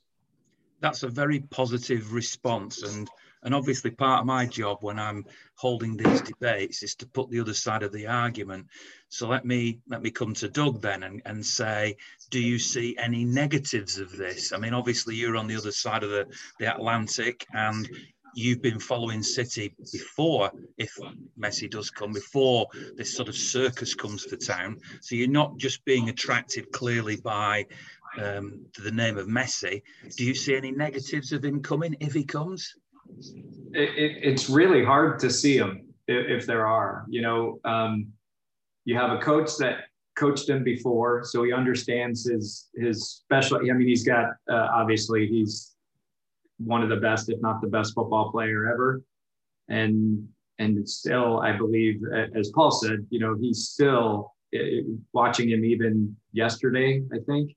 [0.80, 3.08] That's a very positive response, and
[3.44, 5.24] and obviously part of my job when I'm
[5.56, 8.66] holding these debates is to put the other side of the argument.
[9.10, 11.96] So let me let me come to Doug then and, and say,
[12.30, 14.52] do you see any negatives of this?
[14.52, 16.26] I mean, obviously you're on the other side of the,
[16.58, 17.88] the Atlantic and
[18.34, 20.96] you've been following City before, if
[21.38, 22.66] Messi does come, before
[22.96, 24.78] this sort of circus comes to town.
[25.00, 27.66] So you're not just being attracted clearly by
[28.20, 29.82] um, the name of Messi.
[30.16, 32.74] Do you see any negatives of him coming if he comes?
[33.72, 37.04] It, it, it's really hard to see him if, if there are.
[37.08, 38.12] You know, um,
[38.84, 39.84] you have a coach that
[40.16, 43.58] coached him before, so he understands his his special.
[43.58, 45.73] I mean, he's got uh, obviously he's
[46.58, 49.02] one of the best, if not the best, football player ever,
[49.68, 52.00] and and still, I believe,
[52.36, 54.58] as Paul said, you know, he's still uh,
[55.12, 57.02] watching him even yesterday.
[57.12, 57.50] I think,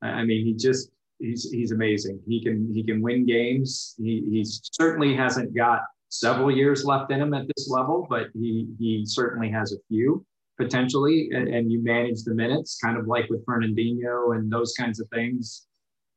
[0.00, 2.20] I mean, he just he's he's amazing.
[2.26, 3.94] He can he can win games.
[3.98, 8.68] He he certainly hasn't got several years left in him at this level, but he
[8.78, 10.24] he certainly has a few
[10.60, 15.00] potentially, and, and you manage the minutes, kind of like with Fernandinho and those kinds
[15.00, 15.66] of things.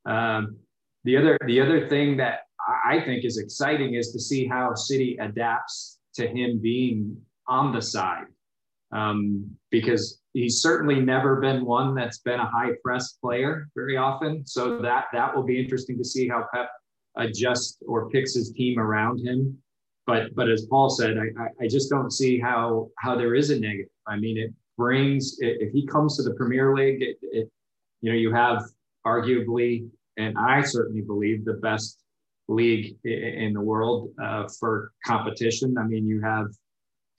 [0.06, 0.58] Um,
[1.04, 2.42] the other the other thing that
[2.86, 7.82] I think is exciting is to see how City adapts to him being on the
[7.82, 8.28] side,
[8.92, 14.46] um, because he's certainly never been one that's been a high press player very often.
[14.46, 16.70] So that that will be interesting to see how Pep
[17.18, 19.58] adjusts or picks his team around him
[20.06, 23.60] but but as Paul said, I, I just don't see how how there is a
[23.60, 23.90] negative.
[24.08, 27.50] I mean, it brings if he comes to the Premier League, it, it
[28.02, 28.64] you know you have
[29.06, 32.00] arguably, and I certainly believe the best
[32.48, 35.78] league in the world uh, for competition.
[35.78, 36.48] I mean, you have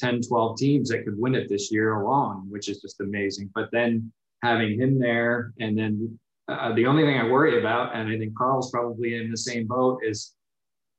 [0.01, 3.51] 10, 12 teams that could win it this year alone, which is just amazing.
[3.55, 8.09] But then having him there, and then uh, the only thing I worry about, and
[8.09, 10.35] I think Carl's probably in the same boat, is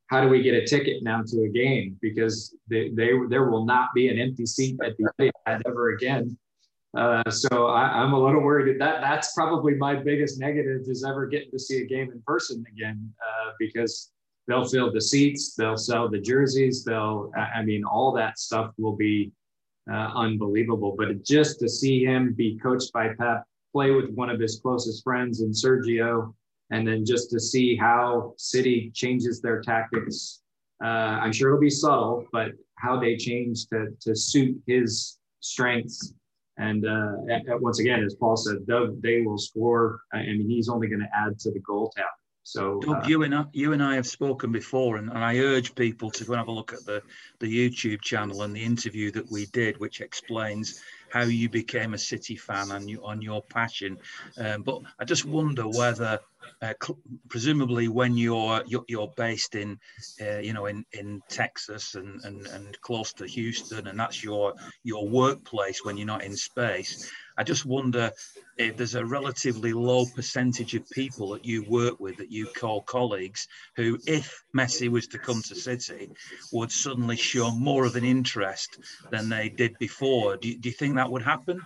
[0.07, 1.97] how do we get a ticket now to a game?
[2.01, 6.37] Because they, they there will not be an empty seat at the Etihad ever again.
[6.95, 11.27] Uh, so I, am a little worried that that's probably my biggest negative is ever
[11.27, 14.11] getting to see a game in person again uh, because
[14.47, 18.95] they'll fill the seats, they'll sell the jerseys, they'll I mean all that stuff will
[18.95, 19.33] be
[19.91, 20.95] uh, unbelievable.
[20.97, 25.03] But just to see him be coached by Pep, play with one of his closest
[25.03, 26.33] friends in Sergio,
[26.71, 30.41] and then just to see how City changes their tactics.
[30.83, 36.13] Uh, I'm sure it'll be subtle, but how they change to to suit his strengths.
[36.57, 37.11] And uh,
[37.59, 38.65] once again, as Paul said,
[39.01, 40.01] they will score.
[40.13, 42.07] I mean, he's only going to add to the goal tally.
[42.47, 45.39] So, Doug, uh, you and I, you and I have spoken before, and, and I
[45.39, 47.01] urge people to go and have a look at the
[47.39, 50.79] the YouTube channel and the interview that we did, which explains
[51.15, 53.97] how you became a City fan and you, on your passion.
[54.37, 56.19] Um, but I just wonder whether
[56.61, 56.73] uh,
[57.29, 59.79] presumably when you're, you're, you're based in
[60.21, 64.53] uh, you know in in Texas and, and and close to Houston and that's your
[64.83, 68.11] your workplace when you're not in space I just wonder
[68.57, 72.81] if there's a relatively low percentage of people that you work with that you call
[72.81, 76.11] colleagues who if Messi was to come to City
[76.53, 78.79] would suddenly show more of an interest
[79.11, 81.61] than they did before do you, do you think that would happen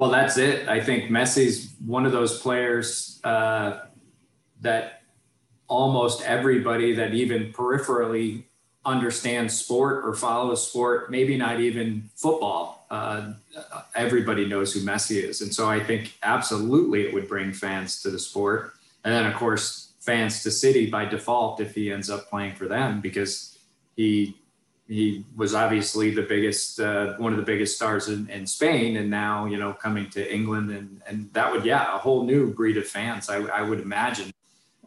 [0.00, 0.66] well, that's it.
[0.66, 3.80] I think Messi's one of those players uh,
[4.62, 5.02] that
[5.68, 8.44] almost everybody that even peripherally
[8.86, 13.34] understands sport or follows sport, maybe not even football, uh,
[13.94, 15.42] everybody knows who Messi is.
[15.42, 18.72] And so I think absolutely it would bring fans to the sport.
[19.04, 22.66] And then, of course, fans to City by default if he ends up playing for
[22.66, 23.58] them because
[23.96, 24.39] he
[24.90, 29.08] he was obviously the biggest, uh, one of the biggest stars in, in, Spain, and
[29.08, 32.76] now you know coming to England, and and that would yeah, a whole new breed
[32.76, 33.30] of fans.
[33.30, 34.32] I, I would imagine,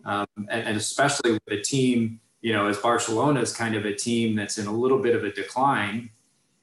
[0.03, 3.95] um, and, and, especially with a team, you know, as Barcelona is kind of a
[3.95, 6.09] team that's in a little bit of a decline,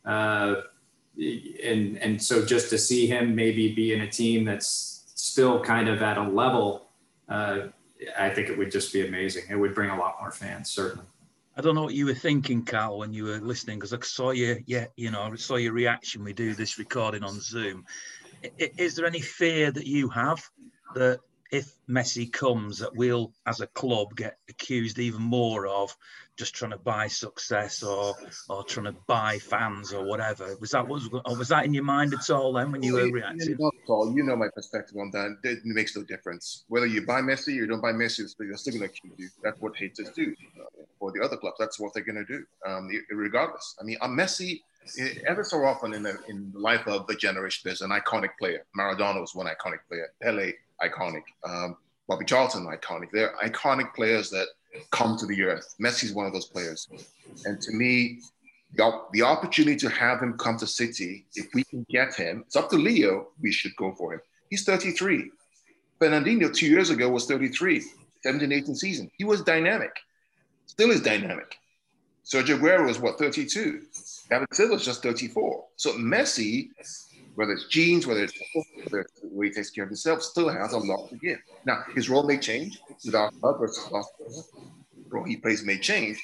[0.05, 0.57] uh,
[1.17, 5.89] and and so just to see him maybe be in a team that's still kind
[5.89, 6.89] of at a level,
[7.31, 7.69] uh,
[8.19, 9.45] I think it would just be amazing.
[9.49, 11.07] It would bring a lot more fans, certainly.
[11.61, 14.31] I don't know what you were thinking, Carl, when you were listening, because I saw
[14.31, 16.25] you, yeah, you know, I saw your reaction.
[16.25, 17.85] We do this recording on Zoom.
[18.57, 20.43] Is there any fear that you have
[20.95, 21.21] that
[21.53, 25.95] if Messi comes, that we'll, as a club, get accused even more of
[26.41, 28.15] just trying to buy success or
[28.49, 30.57] or trying to buy fans or whatever?
[30.59, 33.11] Was that was or was that in your mind at all then when you were
[33.11, 33.57] reacting?
[33.61, 34.11] Not at all.
[34.17, 35.37] You know my perspective on that.
[35.45, 38.23] It makes no difference whether you buy Messi or you don't buy Messi.
[38.39, 39.29] They're still going to you.
[39.45, 40.35] That's what haters do.
[40.59, 43.77] Uh, for the other clubs, that's what they're going to do, um, regardless.
[43.79, 44.63] I mean, I'm Messi
[45.27, 48.65] ever so often in the in the life of the generation, there's an iconic player.
[48.79, 50.09] Maradona was one iconic player.
[50.23, 50.53] Pele
[50.83, 51.25] iconic.
[51.45, 51.77] Um,
[52.09, 53.09] Bobby Charlton, iconic.
[53.13, 54.49] They're iconic players that
[54.91, 55.75] come to the earth.
[55.81, 56.89] Messi's one of those players.
[57.45, 58.21] And to me,
[58.75, 62.57] the, the opportunity to have him come to City, if we can get him, it's
[62.57, 64.21] up to Leo, we should go for him.
[64.49, 65.31] He's 33.
[66.01, 67.85] Fernandinho two years ago was 33,
[68.23, 69.11] 17, 18 season.
[69.19, 69.93] He was dynamic,
[70.67, 71.57] still is dynamic.
[72.25, 73.83] Sergio Aguero was what, 32?
[74.31, 75.65] David Silva was just 34.
[75.77, 76.69] So Messi
[77.35, 78.39] whether it's genes, whether it's,
[78.91, 81.39] the way he takes care of himself, still has a lot to give.
[81.65, 84.13] Now, his role may change with our versus last
[85.09, 86.23] role he plays may change.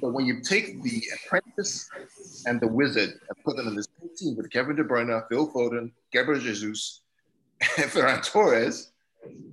[0.00, 1.88] But when you take the apprentice
[2.46, 5.50] and the wizard and put them in the same team with Kevin De Bruyne, Phil
[5.52, 7.00] Foden, Gabriel Jesus,
[7.78, 8.92] and Ferran Torres,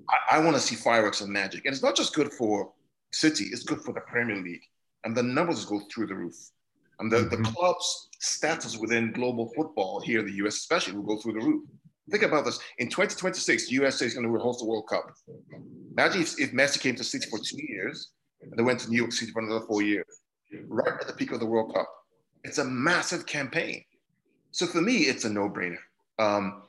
[0.10, 1.66] I, I want to see fireworks and magic.
[1.66, 2.72] And it's not just good for
[3.12, 4.64] City, it's good for the Premier League.
[5.06, 6.36] And the numbers go through the roof.
[7.00, 7.44] And the, mm-hmm.
[7.44, 11.46] the club's status within global football here in the US, especially, will go through the
[11.46, 11.64] roof.
[12.10, 12.60] Think about this.
[12.80, 15.14] In 2026, the USA is going to host the World Cup.
[15.98, 18.12] Imagine if, if Messi came to City for two years
[18.42, 20.06] and they went to New York City for another four years,
[20.68, 21.88] right at the peak of the World Cup.
[22.44, 23.84] It's a massive campaign.
[24.52, 25.78] So for me, it's a no-brainer.
[26.20, 26.64] Um,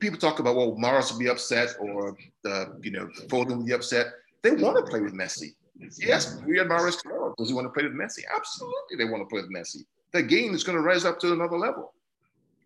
[0.00, 3.72] people talk about, well, Mahrez will be upset or, uh, you know, Foden will be
[3.72, 4.06] upset.
[4.42, 5.54] They want to play with Messi.
[5.98, 7.34] Yes, we had Mahrez tomorrow.
[7.38, 8.22] Does he want to play with Messi?
[8.34, 9.84] Absolutely, they want to play with Messi.
[10.12, 11.94] The game is going to rise up to another level.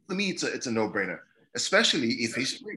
[0.09, 1.21] For me, it's a, it's a no-brainer
[1.55, 2.77] especially if he's free.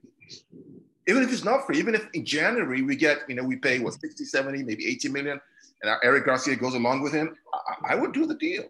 [1.07, 3.79] Even if he's not free, even if in January we get, you know, we pay
[3.79, 5.41] what 60, 70, maybe 80 million,
[5.81, 8.65] and Eric Garcia goes along with him, I, I would do the deal.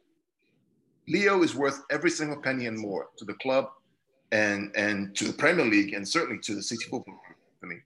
[1.08, 3.70] Leo is worth every single penny and more to the club
[4.34, 7.78] and and to the Premier League and certainly to the City Football Group for me.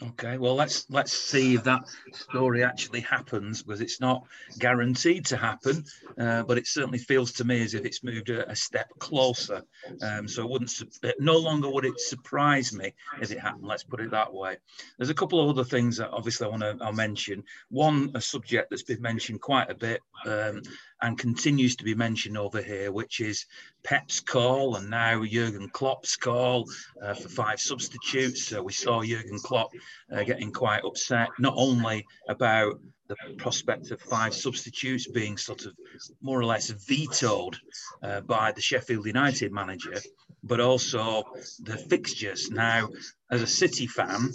[0.00, 1.82] Okay, well let's let's see if that
[2.12, 4.22] story actually happens because it's not
[4.60, 5.84] guaranteed to happen,
[6.16, 9.60] uh, but it certainly feels to me as if it's moved a, a step closer.
[10.00, 10.72] Um, so it wouldn't
[11.18, 13.66] no longer would it surprise me if it happened.
[13.66, 14.58] Let's put it that way.
[14.98, 17.42] There's a couple of other things that obviously I want to mention.
[17.70, 20.62] One, a subject that's been mentioned quite a bit, um,
[21.02, 23.46] and continues to be mentioned over here, which is
[23.84, 26.64] Pep's call and now Jurgen Klopp's call
[27.02, 28.44] uh, for five substitutes.
[28.46, 29.70] So we saw Jurgen Klopp
[30.12, 35.72] uh, getting quite upset, not only about the prospect of five substitutes being sort of
[36.20, 37.56] more or less vetoed
[38.02, 39.98] uh, by the Sheffield United manager,
[40.42, 41.24] but also
[41.60, 42.50] the fixtures.
[42.50, 42.88] Now,
[43.30, 44.32] as a City fan,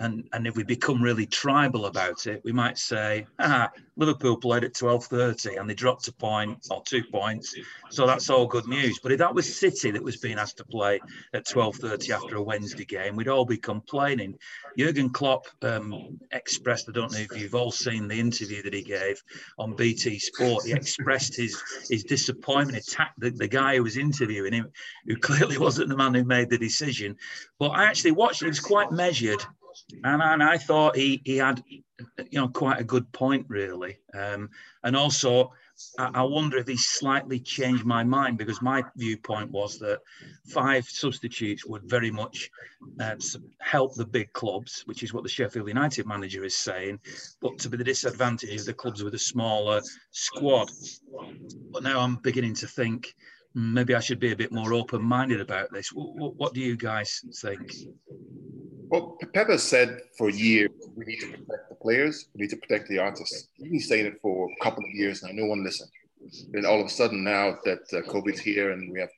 [0.00, 4.64] and and if we become really tribal about it, we might say, ah, Liverpool played
[4.64, 7.54] at 12:30 and they dropped a point or two points,
[7.90, 8.98] so that's all good news.
[9.02, 11.00] But if that was City that was being asked to play
[11.34, 14.38] at 12:30 after a Wednesday game, we'd all be complaining.
[14.78, 18.82] Jurgen Klopp um, expressed, I don't know if you've all seen the interview that he
[18.82, 19.22] gave
[19.58, 20.64] on BT Sport.
[20.64, 24.70] He expressed his his disappointment, attacked the, the guy who was interviewing him,
[25.06, 27.16] who clearly wasn't the man who made the decision.
[27.58, 29.44] But I actually watched; it was quite measured
[30.04, 31.82] and, and I thought he he had you
[32.32, 34.50] know quite a good point really, um,
[34.82, 35.52] and also
[35.98, 40.00] I, I wonder if he slightly changed my mind because my viewpoint was that
[40.48, 42.50] five substitutes would very much
[43.00, 43.16] uh,
[43.60, 47.00] help the big clubs, which is what the Sheffield United manager is saying,
[47.40, 50.70] but to be the disadvantage of the clubs with a smaller squad.
[51.70, 53.14] But now I'm beginning to think
[53.54, 55.92] hmm, maybe I should be a bit more open-minded about this.
[55.92, 57.72] What, what do you guys think?
[58.92, 62.88] Well, Pepe said for years, we need to protect the players, we need to protect
[62.90, 63.48] the artists.
[63.56, 65.30] He's been saying it for a couple of years now.
[65.32, 65.90] No one listened.
[66.50, 69.08] Then all of a sudden, now that uh, COVID's here and we have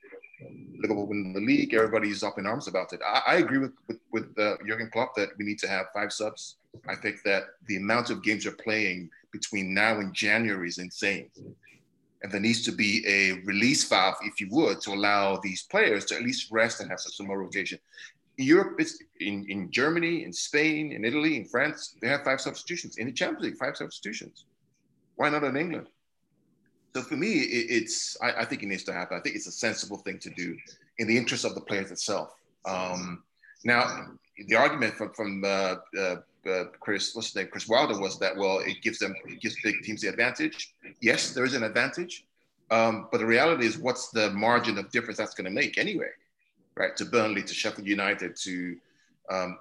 [0.81, 3.01] Liverpool win the league, everybody's up in arms about it.
[3.05, 6.13] I, I agree with with, with uh, Jurgen Klopp that we need to have five
[6.13, 6.55] subs.
[6.87, 11.29] I think that the amount of games you're playing between now and January is insane.
[12.23, 16.05] And there needs to be a release valve, if you would, to allow these players
[16.05, 17.77] to at least rest and have some more rotation.
[18.37, 22.97] Europe, is in, in Germany, in Spain, in Italy, in France, they have five substitutions.
[22.97, 24.45] In the Champions League, five substitutions.
[25.15, 25.87] Why not in England?
[26.93, 29.17] So for me, it, it's I, I, think it needs to happen.
[29.17, 30.57] I think it's a sensible thing to do
[30.97, 32.35] in the interest of the players itself.
[32.65, 33.23] Um,
[33.63, 34.07] now,
[34.47, 36.15] the argument from from uh, uh,
[36.49, 39.55] uh, Chris, what's his name, Chris Wilder was that well, it gives them it gives
[39.61, 40.73] big teams the advantage.
[41.01, 42.25] Yes, there is an advantage,
[42.71, 46.09] um, but the reality is, what's the margin of difference that's going to make anyway?
[46.77, 46.95] Right?
[46.97, 48.77] To Burnley, to Sheffield United, to
[49.31, 49.57] um,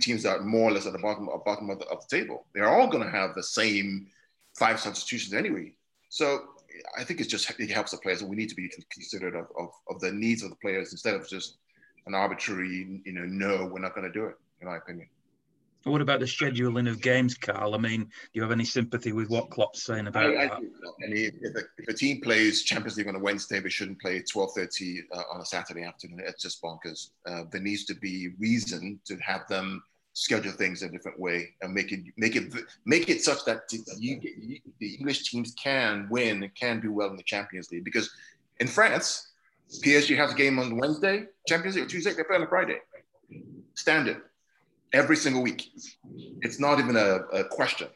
[0.00, 2.46] teams that are more or less at the bottom, bottom of, the, of the table.
[2.54, 4.06] They're all going to have the same
[4.56, 5.72] five substitutions anyway.
[6.10, 6.40] So
[6.96, 9.46] I think it's just it helps the players, and we need to be considerate of,
[9.58, 11.56] of, of the needs of the players instead of just
[12.06, 14.36] an arbitrary, you know, no, we're not going to do it.
[14.60, 15.08] In my opinion.
[15.84, 17.74] What about the scheduling of games, Carl?
[17.74, 20.52] I mean, do you have any sympathy with what Klopp's saying about I, that?
[20.52, 23.70] I, I mean, if a, if a, team plays Champions League on a Wednesday, they
[23.70, 26.20] shouldn't play 12.30 uh, on a Saturday afternoon.
[26.26, 27.10] It's just bonkers.
[27.26, 31.72] Uh, there needs to be reason to have them schedule things a different way and
[31.72, 32.52] make it make it
[32.84, 33.62] make it such that
[33.96, 37.84] you, you, the English teams can win and can do well in the Champions League.
[37.84, 38.10] Because
[38.58, 39.28] in France,
[39.82, 42.78] PSG has a game on Wednesday, Champions League Tuesday, they play on a Friday.
[43.74, 44.20] Standard
[44.92, 45.70] every single week.
[46.42, 47.88] It's not even a, a, question.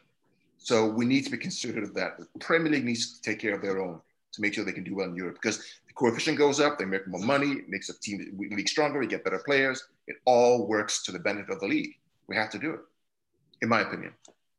[0.59, 2.19] So we need to be considerate of that.
[2.19, 4.01] The Premier League needs to take care of their own
[4.33, 6.85] to make sure they can do well in Europe because the coefficient goes up, they
[6.85, 9.85] make more money, it makes the team league stronger, you get better players.
[10.07, 11.95] It all works to the benefit of the league.
[12.27, 12.81] We have to do it,
[13.63, 14.13] in my opinion.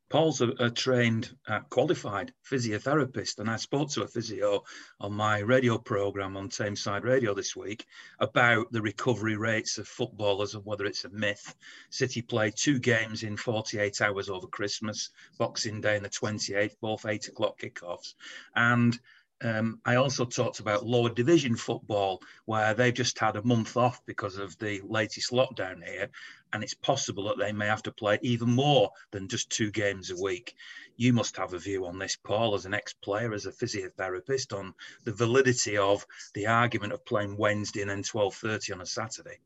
[0.08, 4.64] Paul's a, a trained, uh, qualified physiotherapist, and I spoke to a physio
[5.00, 7.86] on my radio program on Tameside Radio this week
[8.20, 11.56] about the recovery rates of footballers and whether it's a myth.
[11.90, 17.06] City played two games in 48 hours over Christmas, Boxing Day and the 28th, both
[17.08, 18.14] eight o'clock kickoffs,
[18.56, 19.00] and
[19.44, 24.06] um, I also talked about lower division football, where they've just had a month off
[24.06, 26.10] because of the latest lockdown here,
[26.54, 30.12] and it's possible that they may have to play even more than just two games
[30.12, 30.56] a week.
[30.98, 34.74] You must have a view on this, Paul, as an ex-player, as a physiotherapist, on
[35.04, 39.40] the validity of the argument of playing Wednesday and then twelve thirty on a Saturday.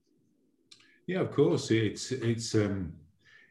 [1.07, 2.55] Yeah, of course, it's it's.
[2.55, 2.93] Um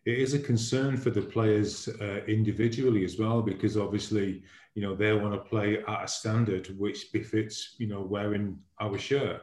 [0.04, 4.42] it is a concern for the players uh, individually as well, because obviously,
[4.78, 8.96] you know, they want to play at a standard which befits, you know, wearing our
[8.96, 9.42] shirt.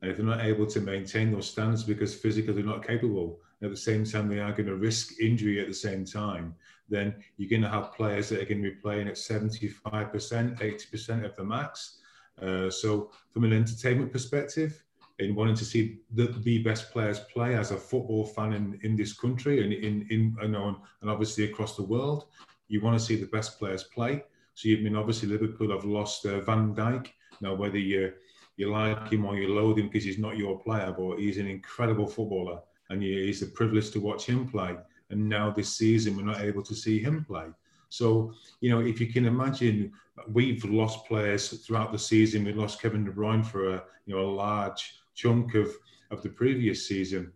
[0.00, 3.68] And if they're not able to maintain those standards because physically they're not capable, at
[3.68, 6.54] the same time they are going to risk injury at the same time,
[6.88, 11.24] then you're going to have players that are going to be playing at 75%, 80%
[11.26, 11.98] of the max.
[12.40, 14.82] Uh, so from an entertainment perspective,
[15.18, 18.96] in wanting to see the, the best players play as a football fan in, in
[18.96, 22.24] this country and in, in you know, and obviously across the world.
[22.68, 24.24] You want to see the best players play.
[24.54, 27.08] So you've been obviously Liverpool have lost uh, Van Dijk.
[27.40, 28.12] Now whether you
[28.56, 31.46] you like him or you loathe him because he's not your player, but he's an
[31.46, 34.76] incredible footballer and he's a privilege to watch him play.
[35.10, 37.46] And now this season we're not able to see him play.
[37.88, 39.92] So, you know, if you can imagine,
[40.28, 42.44] we've lost players throughout the season.
[42.44, 45.70] We lost Kevin De Bruyne for a, you know, a large chunk of,
[46.10, 47.32] of the previous season.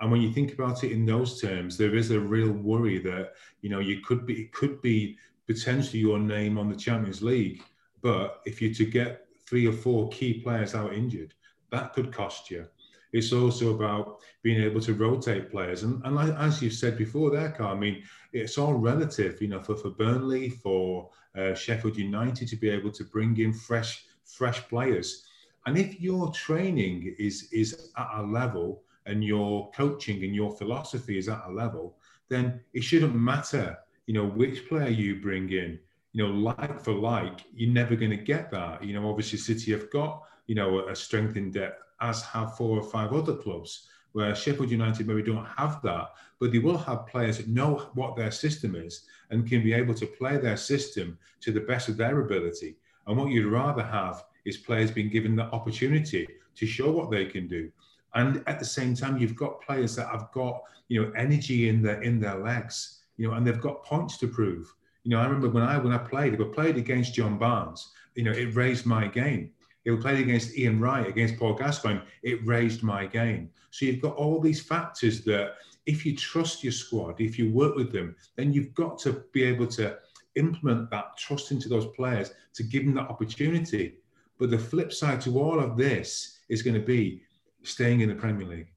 [0.00, 3.32] And when you think about it in those terms, there is a real worry that
[3.62, 5.16] you know you could be it could be
[5.48, 7.62] potentially your name on the Champions League,
[8.02, 11.34] but if you're to get three or four key players out injured,
[11.72, 12.66] that could cost you.
[13.12, 17.50] It's also about being able to rotate players, and, and as you've said before, there,
[17.50, 17.74] Carl.
[17.74, 19.40] I mean, it's all relative.
[19.40, 23.52] You know, for for Burnley, for uh, Sheffield United to be able to bring in
[23.52, 25.24] fresh fresh players
[25.68, 31.18] and if your training is is at a level and your coaching and your philosophy
[31.18, 31.98] is at a level,
[32.30, 33.76] then it shouldn't matter,
[34.08, 35.78] you know, which player you bring in.
[36.12, 38.82] You know, like for like, you're never going to get that.
[38.82, 42.78] You know, obviously City have got, you know, a strength in depth, as have four
[42.78, 47.06] or five other clubs where Sheffield United maybe don't have that, but they will have
[47.06, 51.18] players that know what their system is and can be able to play their system
[51.42, 52.78] to the best of their ability.
[53.06, 57.26] And what you'd rather have is players being given the opportunity to show what they
[57.26, 57.70] can do.
[58.14, 61.82] And at the same time, you've got players that have got you know energy in
[61.82, 64.74] their in their legs, you know, and they've got points to prove.
[65.04, 67.92] You know, I remember when I when I played, if I played against John Barnes,
[68.14, 69.50] you know, it raised my game.
[69.84, 73.50] If I played against Ian Wright, against Paul Gascoigne, it raised my game.
[73.70, 77.76] So you've got all these factors that if you trust your squad, if you work
[77.76, 79.98] with them, then you've got to be able to
[80.34, 83.98] implement that trust into those players to give them that opportunity
[84.38, 87.22] but the flip side to all of this is going to be
[87.62, 88.72] staying in the Premier League.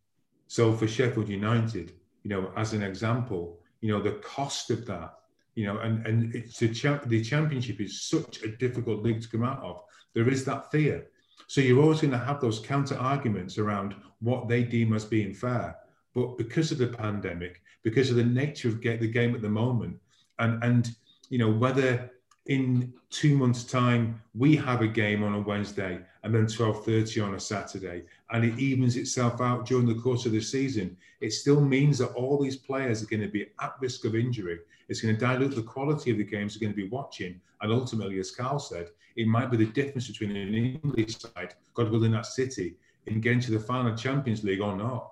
[0.47, 5.15] So for Sheffield United, you know, as an example, you know, the cost of that,
[5.55, 9.27] you know, and, and it's a champ, the championship is such a difficult league to
[9.27, 9.83] come out of.
[10.13, 11.07] There is that fear.
[11.47, 15.33] So you're always going to have those counter arguments around what they deem as being
[15.33, 15.75] fair.
[16.13, 19.97] But because of the pandemic, because of the nature of the game at the moment,
[20.39, 20.95] and and
[21.29, 22.11] you know whether
[22.47, 27.35] in two months' time, we have a game on a Wednesday and then 12.30 on
[27.35, 30.95] a Saturday, and it evens itself out during the course of the season.
[31.19, 34.59] It still means that all these players are going to be at risk of injury.
[34.87, 37.39] It's going to dilute the quality of the games they're going to be watching.
[37.61, 41.91] And ultimately, as Carl said, it might be the difference between an English side, God
[41.91, 42.75] willing, that City,
[43.07, 45.11] in getting to the final Champions League or not.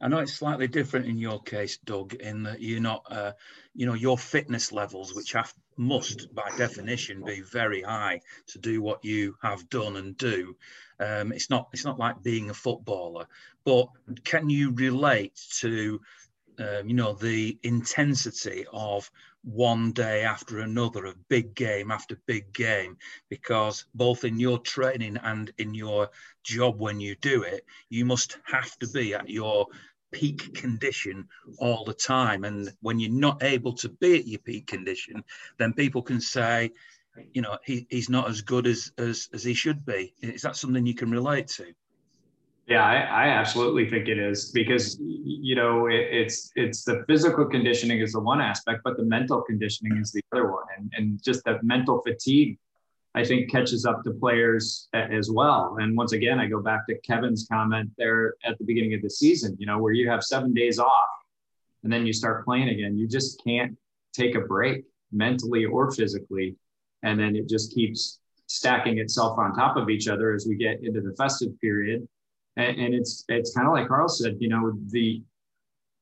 [0.00, 3.32] I know it's slightly different in your case, Doug, in that you're not, uh,
[3.74, 8.82] you know, your fitness levels, which have, must by definition be very high to do
[8.82, 10.56] what you have done and do.
[11.00, 13.26] Um, it's not, it's not like being a footballer,
[13.64, 13.88] but
[14.24, 16.00] can you relate to,
[16.58, 19.10] um, you know, the intensity of
[19.44, 22.96] one day after another of big game after big game
[23.28, 26.10] because both in your training and in your
[26.42, 29.66] job when you do it you must have to be at your
[30.14, 31.28] peak condition
[31.58, 32.44] all the time.
[32.44, 35.24] And when you're not able to be at your peak condition,
[35.58, 36.70] then people can say,
[37.32, 40.14] you know, he, he's not as good as, as, as he should be.
[40.22, 41.66] Is that something you can relate to?
[42.66, 47.44] Yeah, I, I absolutely think it is because you know it, it's it's the physical
[47.44, 51.22] conditioning is the one aspect, but the mental conditioning is the other one, and and
[51.22, 52.58] just that mental fatigue
[53.14, 55.76] I think catches up to players as well.
[55.78, 59.10] And once again, I go back to Kevin's comment there at the beginning of the
[59.10, 61.08] season, you know, where you have seven days off
[61.84, 62.98] and then you start playing again.
[62.98, 63.76] You just can't
[64.12, 66.56] take a break mentally or physically.
[67.04, 70.82] And then it just keeps stacking itself on top of each other as we get
[70.82, 72.08] into the festive period.
[72.56, 75.22] And, and it's it's kind of like Carl said, you know, the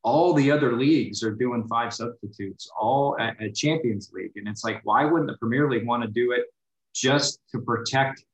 [0.04, 4.32] all the other leagues are doing five substitutes, all at, at Champions League.
[4.36, 6.46] And it's like, why wouldn't the Premier League want to do it
[6.94, 8.24] just to protect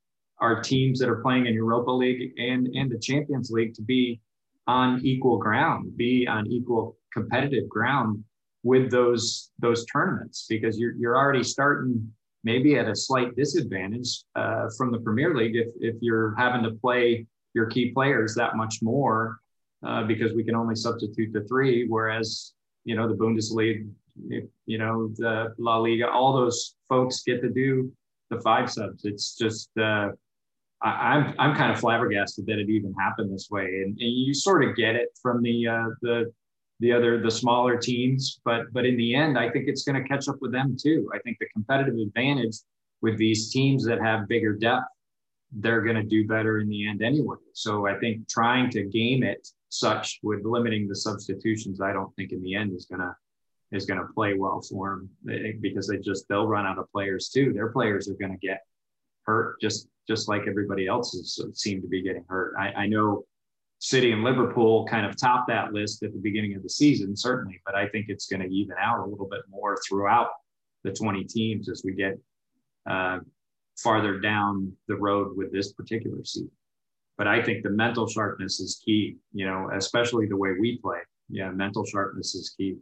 [0.40, 4.20] our teams that are playing in Europa League and, and the Champions League to be
[4.66, 8.22] on equal ground, be on equal competitive ground
[8.62, 12.06] with those those tournaments because you're you're already starting
[12.44, 16.72] maybe at a slight disadvantage uh, from the Premier League if if you're having to
[16.72, 17.26] play
[17.58, 19.40] your key players that much more
[19.86, 22.52] uh, because we can only substitute the three, whereas
[22.84, 23.84] you know the Bundesliga,
[24.66, 27.92] you know the La Liga, all those folks get to do
[28.30, 29.04] the five subs.
[29.04, 30.10] It's just uh,
[30.82, 34.12] I, am I'm, I'm kind of flabbergasted that it even happened this way, and, and
[34.26, 36.32] you sort of get it from the uh, the
[36.80, 40.08] the other the smaller teams, but but in the end, I think it's going to
[40.08, 41.10] catch up with them too.
[41.12, 42.56] I think the competitive advantage
[43.02, 44.86] with these teams that have bigger depth
[45.52, 47.36] they're going to do better in the end anyway.
[47.52, 52.32] So I think trying to game it such with limiting the substitutions, I don't think
[52.32, 53.14] in the end is going to
[53.70, 56.90] is going to play well for them eh, because they just they'll run out of
[56.90, 57.52] players too.
[57.52, 58.62] Their players are going to get
[59.24, 62.54] hurt just just like everybody else is, seem to be getting hurt.
[62.58, 63.24] I, I know
[63.78, 67.60] City and Liverpool kind of top that list at the beginning of the season, certainly,
[67.64, 70.30] but I think it's going to even out a little bit more throughout
[70.82, 72.18] the 20 teams as we get
[72.88, 73.18] uh,
[73.82, 76.50] farther down the road with this particular season.
[77.16, 80.98] But I think the mental sharpness is key, you know, especially the way we play.
[81.28, 82.76] Yeah, mental sharpness is key.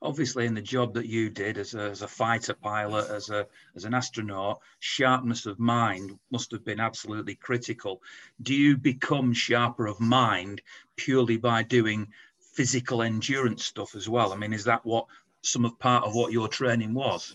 [0.00, 3.46] Obviously, in the job that you did as a, as a fighter pilot, as a
[3.76, 8.02] as an astronaut, sharpness of mind must have been absolutely critical.
[8.40, 10.62] Do you become sharper of mind
[10.96, 12.08] purely by doing
[12.54, 14.32] physical endurance stuff as well?
[14.32, 15.06] I mean, is that what
[15.42, 17.34] some of part of what your training was?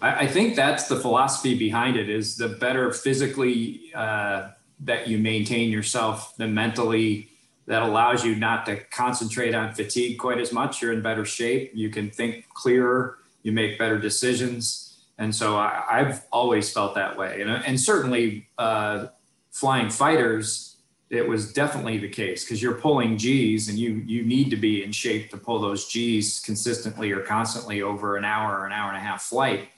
[0.00, 4.50] I, I think that's the philosophy behind it is the better physically uh,
[4.80, 7.28] that you maintain yourself, the mentally
[7.66, 10.80] that allows you not to concentrate on fatigue quite as much.
[10.80, 11.72] You're in better shape.
[11.74, 13.18] You can think clearer.
[13.42, 14.98] You make better decisions.
[15.18, 17.40] And so I, have always felt that way.
[17.40, 19.06] And, and certainly uh,
[19.50, 20.75] flying fighters,
[21.08, 24.82] it was definitely the case because you're pulling G's and you you need to be
[24.82, 28.88] in shape to pull those G's consistently or constantly over an hour or an hour
[28.88, 29.68] and a half flight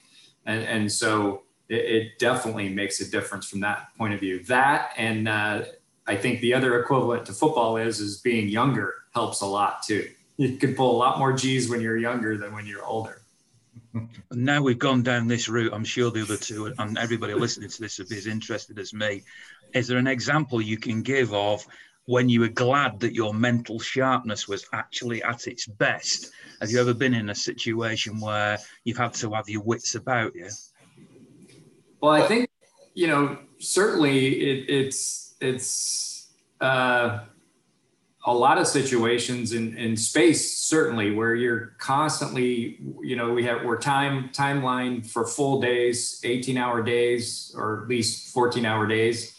[0.45, 4.43] and and so it, it definitely makes a difference from that point of view.
[4.45, 5.63] That and uh,
[6.07, 10.09] I think the other equivalent to football is is being younger helps a lot too.
[10.37, 13.21] You can pull a lot more G's when you're younger than when you're older.
[14.31, 17.81] Now we've gone down this route, I'm sure the other two and everybody listening to
[17.81, 19.23] this will be as interested as me.
[19.73, 21.65] Is there an example you can give of
[22.05, 26.31] when you were glad that your mental sharpness was actually at its best?
[26.59, 30.35] Have you ever been in a situation where you've had to have your wits about
[30.35, 30.49] you?
[32.01, 32.49] Well, I think
[32.93, 36.27] you know certainly it, it's it's
[36.61, 37.19] uh,
[38.31, 43.63] a lot of situations in, in space certainly where you're constantly you know we have
[43.63, 49.37] we're time timeline for full days 18 hour days or at least 14 hour days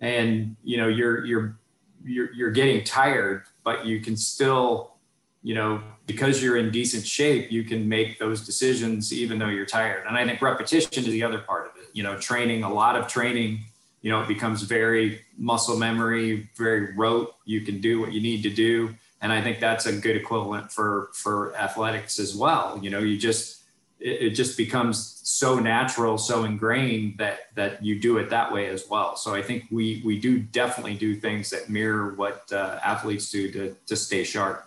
[0.00, 1.56] and you know you're you're
[2.04, 4.94] you're, you're getting tired, but you can still,
[5.42, 9.66] you know, because you're in decent shape, you can make those decisions even though you're
[9.66, 10.06] tired.
[10.06, 11.88] And I think repetition is the other part of it.
[11.92, 13.60] You know, training, a lot of training,
[14.02, 17.34] you know, it becomes very muscle memory, very rote.
[17.44, 18.94] You can do what you need to do.
[19.20, 22.78] And I think that's a good equivalent for for athletics as well.
[22.82, 23.62] You know, you just
[24.00, 28.66] it, it just becomes so natural, so ingrained that that you do it that way
[28.66, 29.14] as well.
[29.14, 33.50] So I think we we do definitely do things that mirror what uh, athletes do
[33.52, 34.66] to to stay sharp.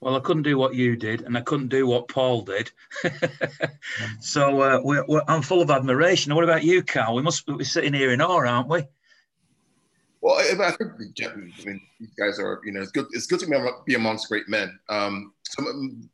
[0.00, 2.70] Well, I couldn't do what you did, and I couldn't do what Paul did.
[4.20, 6.34] so uh, we're, we're, I'm full of admiration.
[6.34, 7.16] What about you, Carl?
[7.16, 8.84] We must be sitting here in awe, aren't we?
[10.20, 13.06] Well, I think I mean, these guys are, you know, it's good.
[13.10, 14.78] It's good to be amongst great men.
[14.88, 16.08] Um, some,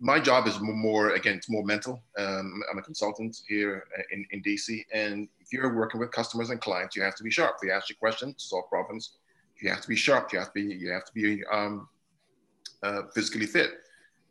[0.00, 4.42] my job is more again it's more mental um, i'm a consultant here in, in
[4.42, 7.70] dc and if you're working with customers and clients you have to be sharp they
[7.70, 9.12] ask you questions solve problems
[9.60, 11.86] you have to be sharp you have to be you have to be um,
[12.82, 13.70] uh, physically fit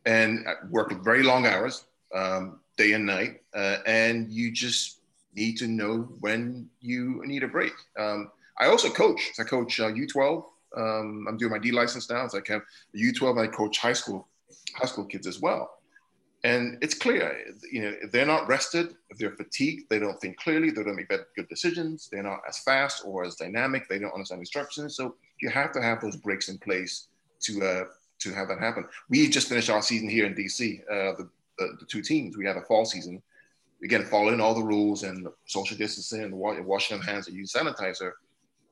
[0.06, 1.86] and work very long hours
[2.16, 5.02] um, day and night uh, and you just
[5.36, 9.92] need to know when you need a break um, i also coach i coach uh,
[9.92, 10.44] u12
[10.78, 12.62] um, i'm doing my d license now so i have
[12.96, 14.28] u12 i coach high school
[14.76, 15.76] high school kids as well.
[16.46, 17.38] And it's clear,
[17.70, 20.96] you know, if they're not rested, if they're fatigued, they don't think clearly, they don't
[20.96, 24.96] make good decisions, they're not as fast or as dynamic, they don't understand instructions.
[24.96, 27.08] So you have to have those breaks in place
[27.42, 27.84] to uh,
[28.20, 28.86] to have that happen.
[29.10, 30.82] We just finished our season here in DC.
[30.82, 32.38] Uh, the, the, the two teams.
[32.38, 33.22] We have a fall season,
[33.84, 38.12] again, following all the rules and social distancing and washing of hands and use sanitizer.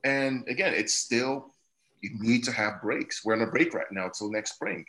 [0.04, 1.52] And again, it's still
[2.00, 3.24] you need to have breaks.
[3.24, 4.84] We're on a break right now till next spring.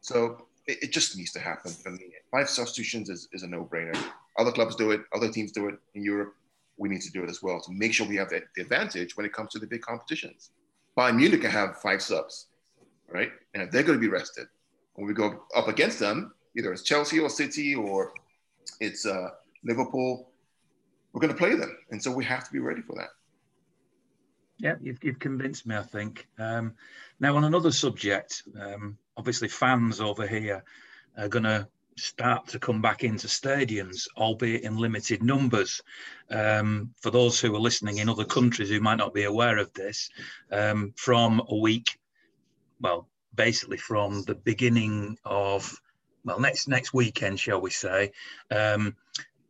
[0.00, 2.12] So it, it just needs to happen for me.
[2.30, 3.96] Five substitutions is, is a no-brainer.
[4.38, 6.34] Other clubs do it, other teams do it in Europe.
[6.76, 9.16] We need to do it as well to make sure we have the, the advantage
[9.16, 10.50] when it comes to the big competitions.
[10.96, 12.46] Bayern Munich have five subs,
[13.12, 13.30] right?
[13.54, 14.46] And if they're going to be rested.
[14.94, 18.12] When we go up against them, either it's Chelsea or City or
[18.80, 19.28] it's uh,
[19.64, 20.30] Liverpool,
[21.12, 21.76] we're going to play them.
[21.90, 23.08] And so we have to be ready for that.
[24.58, 26.28] Yeah, you've, you've convinced me, I think.
[26.38, 26.74] Um,
[27.18, 30.62] now, on another subject, um, obviously, fans over here
[31.16, 35.80] are going to start to come back into stadiums, albeit in limited numbers.
[36.30, 39.72] Um, for those who are listening in other countries who might not be aware of
[39.72, 40.10] this,
[40.52, 41.98] um, from a week,
[42.80, 45.80] well, basically from the beginning of,
[46.24, 48.12] well, next next weekend, shall we say,
[48.50, 48.96] um,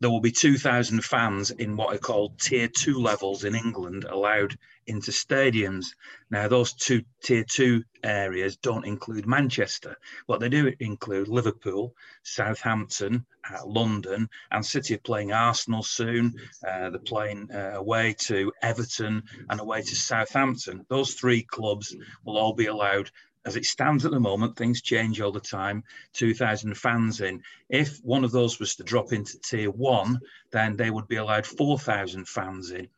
[0.01, 4.57] there will be 2,000 fans in what are called tier two levels in England allowed
[4.87, 5.95] into stadiums.
[6.31, 9.97] Now, those two tier two areas don't include Manchester.
[10.27, 16.35] What they do include Liverpool, Southampton, uh, London, and City are playing Arsenal soon.
[16.67, 20.87] Uh, they're playing uh, away to Everton and away to Southampton.
[20.89, 21.95] Those three clubs
[22.25, 23.11] will all be allowed
[23.47, 25.83] as it stands at the moment, things change all the time.
[26.13, 27.43] 2,000 fans in.
[27.69, 30.21] If one of those was to drop into tier one,
[30.51, 32.89] then they would be allowed 4,000 fans in.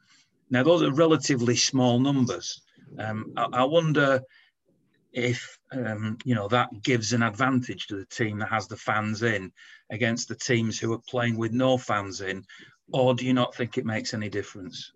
[0.51, 2.61] Now, those are relatively small numbers.
[2.99, 4.21] Um, I, I, wonder
[5.13, 9.23] if um, you know that gives an advantage to the team that has the fans
[9.23, 9.51] in
[9.91, 12.45] against the teams who are playing with no fans in,
[12.93, 14.93] or do you not think it makes any difference?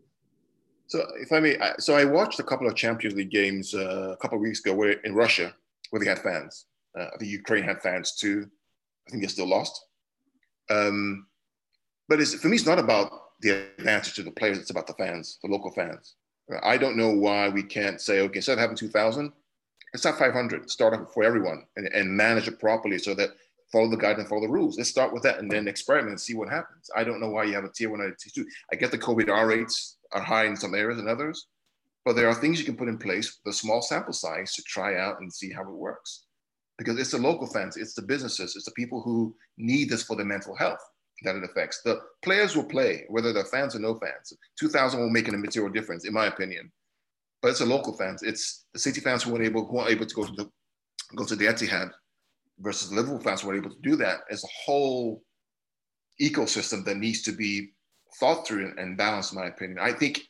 [0.89, 4.17] So, if I may, so I watched a couple of Champions League games uh, a
[4.19, 5.55] couple of weeks ago where in Russia,
[5.91, 6.67] where they had fans.
[6.99, 8.49] Uh, I Ukraine had fans too.
[9.07, 9.85] I think they still lost.
[10.71, 11.27] Um,
[12.09, 13.11] but for me, it's not about
[13.41, 16.15] the advantage to the players; it's about the fans, the local fans.
[16.63, 19.33] I don't know why we can't say, okay, instead of having 2,000,
[19.93, 20.71] let's have 500.
[20.71, 23.31] Start up for everyone and, and manage it properly so that
[23.73, 24.77] follow the guide and follow the rules.
[24.79, 26.89] Let's start with that and then experiment and see what happens.
[26.95, 28.49] I don't know why you have a tier one and a tier two.
[28.73, 31.47] I get the COVID R rates are high in some areas and others.
[32.05, 34.63] But there are things you can put in place with a small sample size to
[34.63, 36.25] try out and see how it works.
[36.79, 40.15] Because it's the local fans, it's the businesses, it's the people who need this for
[40.15, 40.79] their mental health
[41.23, 41.81] that it affects.
[41.83, 44.33] The players will play, whether they're fans or no fans.
[44.61, 46.71] 2,000 will make a material difference, in my opinion.
[47.43, 48.23] But it's the local fans.
[48.23, 50.51] It's the City fans who weren't able, who weren't able to go to the
[51.15, 51.91] go to the Etihad
[52.59, 54.21] versus the Liverpool fans who were able to do that.
[54.31, 55.23] As a whole
[56.21, 57.73] ecosystem that needs to be
[58.19, 59.79] thought through and balanced, in my opinion.
[59.81, 60.23] I think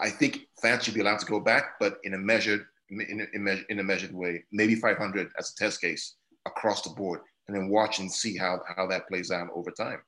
[0.00, 3.72] I think fans should be allowed to go back, but in a measured in a,
[3.72, 4.44] in a measured way.
[4.52, 6.16] Maybe 500 as a test case
[6.46, 10.00] across the board, and then watch and see how how that plays out over time.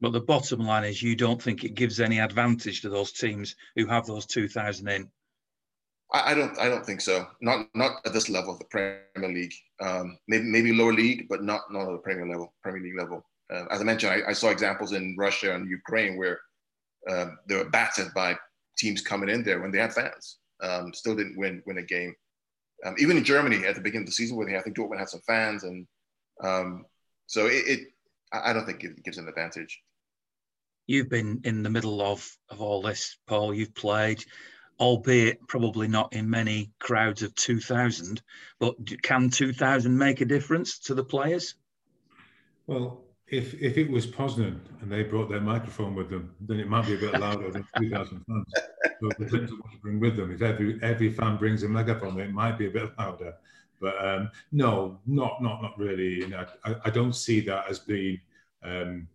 [0.00, 3.54] But the bottom line is, you don't think it gives any advantage to those teams
[3.76, 5.08] who have those 2,000 in.
[6.12, 6.58] I, I don't.
[6.58, 7.26] I don't think so.
[7.40, 9.54] Not not at this level of the Premier League.
[9.80, 13.24] Um, maybe maybe lower league, but not not at the Premier level, Premier League level.
[13.54, 16.40] Uh, as I mentioned, I, I, saw examples in Russia and Ukraine where
[17.08, 18.36] um, they were battered by
[18.76, 20.38] teams coming in there when they had fans.
[20.62, 22.14] Um, still didn't win win a game.
[22.84, 24.98] Um, even in Germany at the beginning of the season, where they, I think Dortmund
[24.98, 25.86] had some fans, and
[26.42, 26.84] um,
[27.26, 27.80] so it, it,
[28.32, 29.80] I don't think it gives an advantage.
[30.86, 33.54] You've been in the middle of of all this, Paul.
[33.54, 34.24] You've played,
[34.80, 38.22] albeit probably not in many crowds of two thousand.
[38.58, 41.54] But can two thousand make a difference to the players?
[42.66, 46.68] Well, if if it was Poznan and they brought their microphone with them, then it
[46.68, 48.46] might be a bit louder than 3,000 fans.
[49.18, 50.30] Depends on what you bring with them.
[50.30, 53.34] If every every fan brings a megaphone, it might be a bit louder.
[53.80, 56.14] But um, no, not not not really.
[56.20, 58.20] You know, I, I don't see that as being
[58.62, 59.08] um,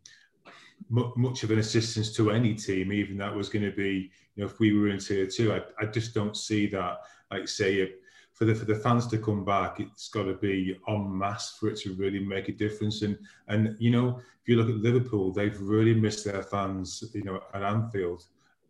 [0.89, 4.45] much of an assistance to any team, even that was going to be, you know,
[4.45, 5.53] if we were in tier two.
[5.53, 7.01] I, I just don't see that.
[7.31, 7.93] Like say,
[8.39, 11.67] for the for the fans to come back, it's got to be en masse for
[11.67, 13.01] it to really make a difference.
[13.01, 13.17] And
[13.49, 17.41] and you know, if you look at Liverpool, they've really missed their fans, you know,
[17.53, 18.23] at Anfield,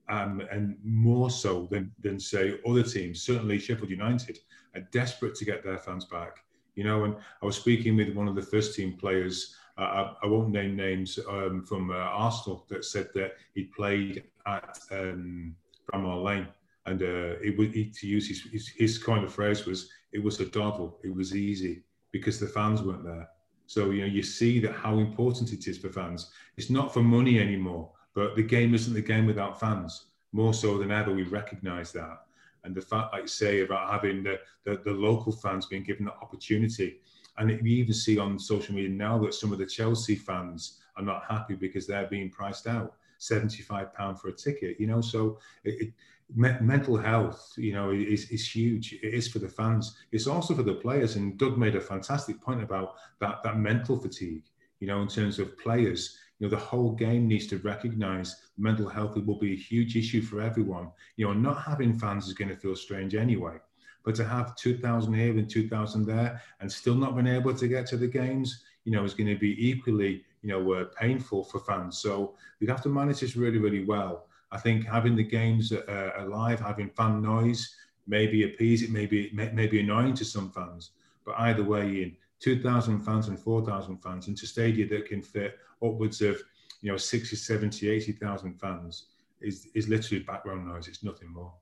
[0.09, 3.21] um, and more so than than say other teams.
[3.21, 4.39] Certainly, Sheffield United
[4.73, 6.43] are desperate to get their fans back.
[6.73, 9.55] You know, and I was speaking with one of the first team players.
[9.77, 9.81] Uh,
[10.21, 14.77] I, I, won't name names um, from uh, Arsenal that said that he played at
[14.91, 15.55] um,
[15.89, 16.47] Bramall Lane
[16.89, 20.39] and uh, it would to use his, his, his kind of phrase was it was
[20.39, 23.27] a doddle it was easy because the fans weren't there.
[23.67, 26.31] So you know you see that how important it is for fans.
[26.57, 30.07] It's not for money anymore but the game isn't the game without fans.
[30.31, 32.17] More so than ever we recognize that.
[32.63, 36.13] And the fact like say about having the, the, the local fans being given the
[36.13, 36.99] opportunity.
[37.37, 41.03] And we even see on social media now that some of the Chelsea fans are
[41.03, 42.95] not happy because they're being priced out.
[43.19, 45.93] 75 pound for a ticket you know so it, it,
[46.35, 48.93] me- mental health you know is, is huge.
[48.93, 49.97] It is for the fans.
[50.11, 53.97] It's also for the players and doug made a fantastic point about that that mental
[53.97, 54.43] fatigue
[54.79, 56.17] you know in terms of players.
[56.39, 60.21] You know the whole game needs to recognize mental health will be a huge issue
[60.21, 60.89] for everyone.
[61.17, 63.57] You know not having fans is going to feel strange anyway
[64.05, 67.85] but to have 2000 here and 2000 there and still not being able to get
[67.85, 71.59] to the games you know is going to be equally you know were painful for
[71.59, 71.97] fans.
[71.97, 74.27] So we'd have to manage this really really well.
[74.51, 77.75] I think having the games uh, alive having fan noise
[78.07, 80.91] maybe appease it maybe maybe annoying to some fans.
[81.25, 86.21] But either way in 2,000 fans and 4,000 fans into stadia that can fit upwards
[86.21, 86.41] of
[86.81, 89.05] you know 60 70 80,000 fans
[89.41, 90.87] is is literally background noise.
[90.87, 91.53] It's nothing more.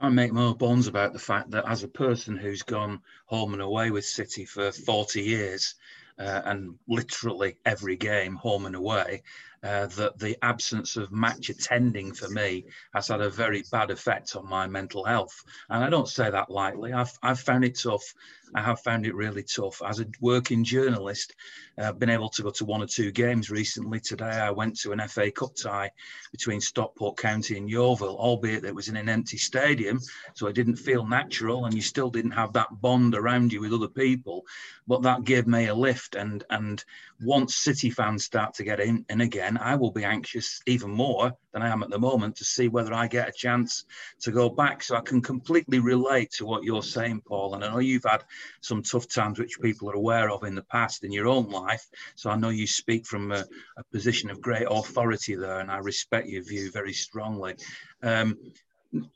[0.00, 3.62] I make no bones about the fact that as a person who's gone home and
[3.62, 5.76] away with City for 40 years,
[6.18, 9.22] Uh, and literally every game, home and away,
[9.62, 14.34] uh, that the absence of match attending for me has had a very bad effect
[14.34, 15.44] on my mental health.
[15.70, 16.92] And I don't say that lightly.
[16.92, 18.14] I've, I've found it tough.
[18.54, 19.80] I have found it really tough.
[19.84, 21.34] As a working journalist,
[21.78, 23.98] I've uh, been able to go to one or two games recently.
[23.98, 25.90] Today, I went to an FA Cup tie
[26.32, 30.00] between Stockport County and Yeovil, albeit it was in an empty stadium.
[30.34, 33.72] So it didn't feel natural, and you still didn't have that bond around you with
[33.72, 34.44] other people.
[34.86, 36.14] But that gave me a lift.
[36.14, 36.84] And, and
[37.22, 41.32] once City fans start to get in, in again, I will be anxious even more
[41.52, 43.84] than I am at the moment to see whether I get a chance
[44.20, 44.82] to go back.
[44.82, 47.54] So I can completely relate to what you're saying, Paul.
[47.54, 48.24] And I know you've had
[48.60, 51.86] some tough times which people are aware of in the past in your own life.
[52.14, 53.44] So I know you speak from a,
[53.76, 57.54] a position of great authority there, and I respect your view very strongly.
[58.02, 58.38] Um,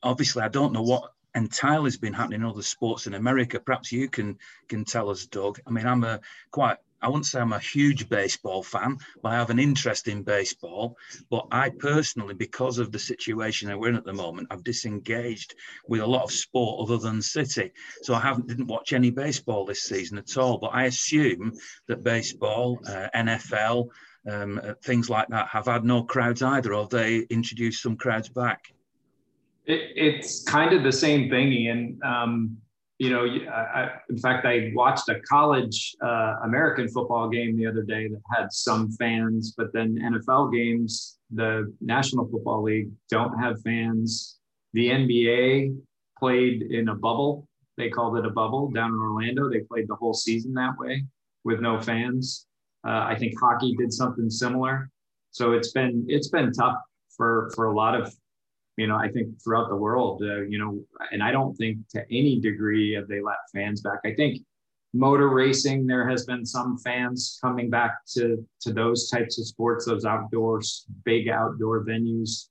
[0.02, 3.60] obviously, I don't know what entirely has been happening in other sports in America.
[3.60, 5.60] Perhaps you can can tell us, Doug.
[5.66, 6.20] I mean, I'm a
[6.50, 10.22] quite I wouldn't say I'm a huge baseball fan, but I have an interest in
[10.22, 10.96] baseball.
[11.30, 15.54] But I personally, because of the situation that we're in at the moment, I've disengaged
[15.86, 17.72] with a lot of sport other than City.
[18.02, 20.58] So I haven't didn't watch any baseball this season at all.
[20.58, 21.52] But I assume
[21.88, 23.88] that baseball, uh, NFL,
[24.28, 28.28] um, uh, things like that have had no crowds either, or they introduced some crowds
[28.28, 28.72] back.
[29.66, 32.00] It, it's kind of the same thing, Ian.
[32.04, 32.58] Um,
[32.98, 37.82] you know, I, in fact, I watched a college uh, American football game the other
[37.82, 43.60] day that had some fans, but then NFL games, the National Football League don't have
[43.62, 44.38] fans.
[44.72, 45.76] The NBA
[46.18, 47.46] played in a bubble.
[47.76, 49.50] They called it a bubble down in Orlando.
[49.50, 51.04] They played the whole season that way
[51.44, 52.46] with no fans.
[52.86, 54.90] Uh, I think hockey did something similar.
[55.32, 56.76] So it's been it's been tough
[57.14, 58.14] for for a lot of
[58.76, 62.04] you know, I think throughout the world, uh, you know, and I don't think to
[62.10, 64.00] any degree have they let fans back.
[64.04, 64.42] I think
[64.92, 69.86] motor racing, there has been some fans coming back to to those types of sports,
[69.86, 72.48] those outdoors, big outdoor venues,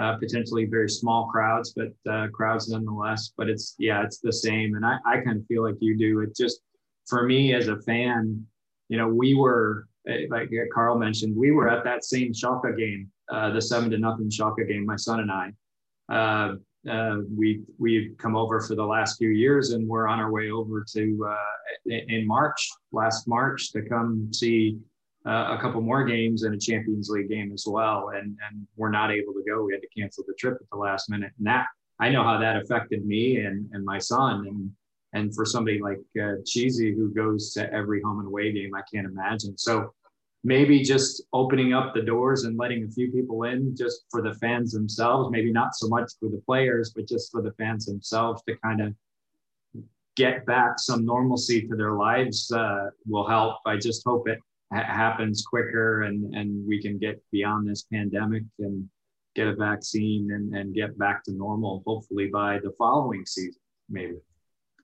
[0.00, 3.32] uh, potentially very small crowds, but uh, crowds nonetheless.
[3.36, 6.20] But it's yeah, it's the same, and I I kind of feel like you do.
[6.20, 6.60] It just
[7.06, 8.44] for me as a fan,
[8.88, 13.10] you know, we were eh, like Carl mentioned, we were at that same Schalke game,
[13.30, 15.52] uh, the seven to nothing Schalke game, my son and I
[16.08, 16.54] uh,
[16.88, 20.50] uh, we we've come over for the last few years, and we're on our way
[20.50, 21.36] over to uh,
[21.86, 24.78] in March, last March, to come see
[25.26, 28.10] uh, a couple more games and a Champions League game as well.
[28.14, 29.64] And and we're not able to go.
[29.64, 31.32] We had to cancel the trip at the last minute.
[31.38, 31.66] And that
[32.00, 34.46] I know how that affected me and and my son.
[34.46, 34.70] And
[35.14, 38.82] and for somebody like uh, Cheesy who goes to every home and away game, I
[38.92, 39.58] can't imagine.
[39.58, 39.92] So
[40.44, 44.34] maybe just opening up the doors and letting a few people in just for the
[44.34, 48.42] fans themselves maybe not so much for the players but just for the fans themselves
[48.46, 48.94] to kind of
[50.18, 53.58] get back some normalcy to their lives uh, will help.
[53.64, 54.40] I just hope it
[54.72, 58.88] ha- happens quicker and and we can get beyond this pandemic and
[59.36, 64.16] get a vaccine and, and get back to normal hopefully by the following season maybe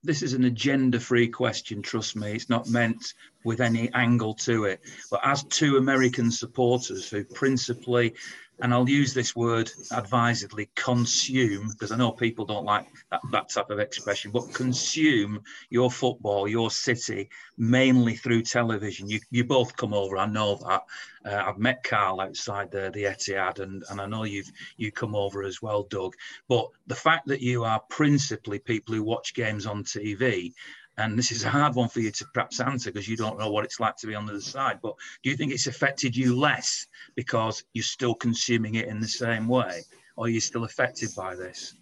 [0.04, 2.32] this is an agenda free question, trust me.
[2.32, 4.80] It's not meant with any angle to it.
[5.10, 8.14] But as two American supporters who principally
[8.60, 13.48] and I'll use this word advisedly, consume, because I know people don't like that, that
[13.48, 19.08] type of expression, but consume your football, your city, mainly through television.
[19.08, 20.84] You, you both come over, I know that.
[21.26, 25.14] Uh, I've met Carl outside the, the Etihad, and, and I know you've you come
[25.14, 26.14] over as well, Doug.
[26.48, 30.52] But the fact that you are principally people who watch games on TV
[30.98, 33.50] and this is a hard one for you to perhaps answer because you don't know
[33.50, 34.78] what it's like to be on the other side.
[34.82, 36.86] But do you think it's affected you less
[37.16, 39.82] because you're still consuming it in the same way,
[40.16, 41.74] or are you still affected by this?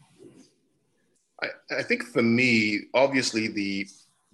[1.43, 1.49] I,
[1.79, 3.87] I think for me, obviously the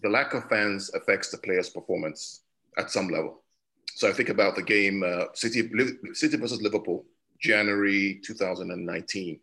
[0.03, 2.43] the lack of fans affects the players' performance
[2.77, 3.43] at some level.
[3.95, 5.69] So I think about the game uh, City
[6.13, 7.05] City versus Liverpool,
[7.41, 9.41] January 2019,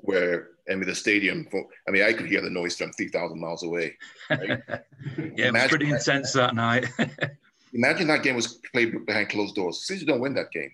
[0.00, 1.46] where I mean the stadium.
[1.88, 3.96] I mean I could hear the noise from 3,000 miles away.
[4.28, 4.60] Right?
[5.18, 6.86] yeah, it was pretty intense that night.
[7.72, 9.86] imagine that game was played behind closed doors.
[9.86, 10.72] City don't win that game.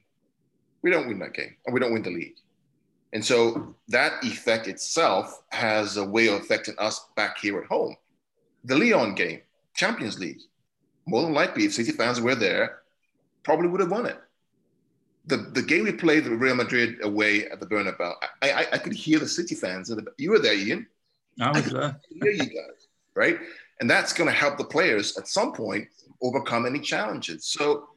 [0.83, 2.37] We don't win that game, and we don't win the league.
[3.13, 7.97] And so that effect itself has a way of affecting us back here at home.
[8.65, 9.41] The Lyon game,
[9.75, 10.41] Champions League,
[11.07, 12.83] more than likely, if City fans were there,
[13.43, 14.19] probably would have won it.
[15.27, 18.79] The, the game we played with Real Madrid away at the Bernabeu, I, I, I
[18.79, 19.89] could hear the City fans.
[19.89, 20.87] The, you were there, Ian.
[21.41, 22.01] I was there.
[22.09, 23.39] hear you guys, right?
[23.81, 25.89] And that's going to help the players at some point
[26.23, 27.47] overcome any challenges.
[27.47, 27.89] So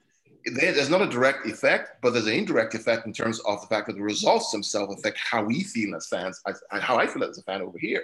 [0.45, 3.87] there's not a direct effect, but there's an indirect effect in terms of the fact
[3.87, 7.43] that the results themselves affect how we feel as fans, how I feel as a
[7.43, 8.03] fan over here.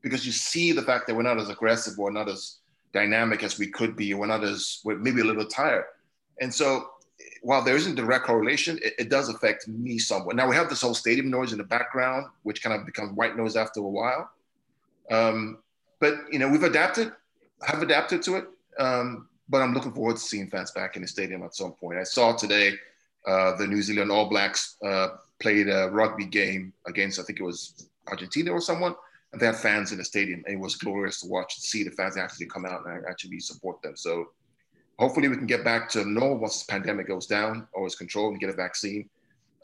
[0.00, 2.58] Because you see the fact that we're not as aggressive or not as
[2.92, 5.84] dynamic as we could be, or we're not as, we're maybe a little tired.
[6.40, 6.90] And so
[7.42, 10.36] while there isn't direct correlation, it, it, does affect me somewhat.
[10.36, 13.36] Now we have this whole stadium noise in the background, which kind of becomes white
[13.36, 14.30] noise after a while.
[15.10, 15.58] Um,
[16.00, 17.12] but you know, we've adapted,
[17.62, 18.44] have adapted to it.
[18.78, 21.98] Um, but I'm looking forward to seeing fans back in the stadium at some point.
[21.98, 22.74] I saw today
[23.26, 25.08] uh, the New Zealand All Blacks uh,
[25.40, 28.94] played a rugby game against, I think it was Argentina or someone,
[29.32, 31.90] and they had fans in the stadium, it was glorious to watch, to see the
[31.90, 33.96] fans actually come out and actually support them.
[33.96, 34.28] So
[34.98, 38.32] hopefully we can get back to normal once this pandemic goes down or is controlled
[38.32, 39.08] and get a vaccine.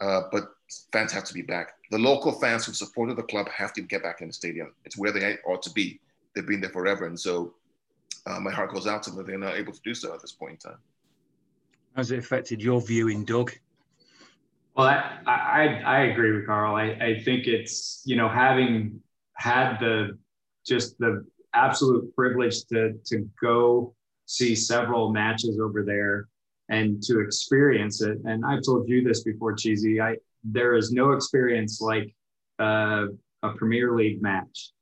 [0.01, 0.45] Uh, but
[0.93, 1.75] fans have to be back.
[1.91, 4.73] The local fans who supported the club have to get back in the stadium.
[4.85, 6.01] It's where they ought to be.
[6.35, 7.55] They've been there forever, and so
[8.27, 10.21] uh, my heart goes out to them that they're not able to do so at
[10.21, 10.81] this point in time.
[11.95, 13.53] Has it affected your viewing, Doug?
[14.77, 16.75] Well, I, I, I agree with Carl.
[16.75, 19.01] I, I think it's, you know, having
[19.35, 20.19] had the
[20.67, 21.25] just the
[21.55, 23.95] absolute privilege to, to go
[24.27, 26.29] see several matches over there
[26.69, 28.19] and to experience it.
[28.25, 30.01] And I've told you this before, Cheesy.
[30.01, 32.15] I there is no experience like
[32.59, 33.07] uh,
[33.43, 34.73] a Premier League match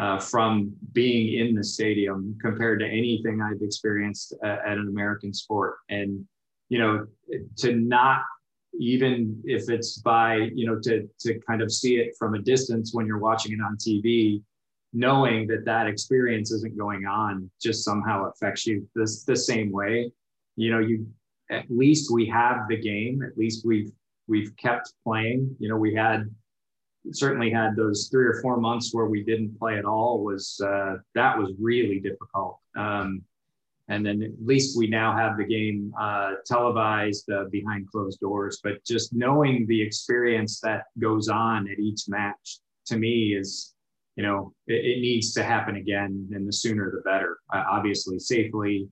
[0.00, 5.34] uh, from being in the stadium compared to anything I've experienced at, at an American
[5.34, 5.76] sport.
[5.90, 6.24] And,
[6.70, 7.06] you know,
[7.58, 8.22] to not
[8.80, 12.94] even if it's by, you know, to, to kind of see it from a distance
[12.94, 14.42] when you're watching it on TV,
[14.92, 20.12] knowing that that experience isn't going on just somehow affects you this the same way.
[20.56, 21.06] You know, you
[21.50, 23.22] at least we have the game.
[23.22, 23.90] At least we've
[24.28, 25.54] we've kept playing.
[25.58, 26.28] You know, we had
[27.12, 30.96] certainly had those three or four months where we didn't play at all was uh,
[31.14, 32.58] that was really difficult.
[32.76, 33.22] Um,
[33.88, 38.60] and then at least we now have the game uh, televised uh, behind closed doors.
[38.62, 43.71] But just knowing the experience that goes on at each match to me is,
[44.16, 47.38] you know, it, it needs to happen again, and the sooner the better.
[47.52, 48.88] Uh, obviously, safely,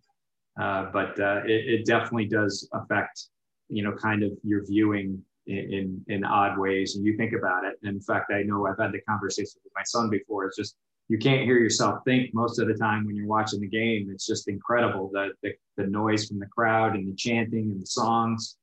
[0.61, 3.27] uh, but uh, it, it definitely does affect,
[3.69, 7.75] you know, kind of your viewing in, in odd ways and you think about it.
[7.83, 10.47] In fact, I know I've had the conversation with my son before.
[10.47, 10.77] It's just
[11.09, 14.09] you can't hear yourself think most of the time when you're watching the game.
[14.13, 17.87] It's just incredible the the, the noise from the crowd and the chanting and the
[17.87, 18.57] songs.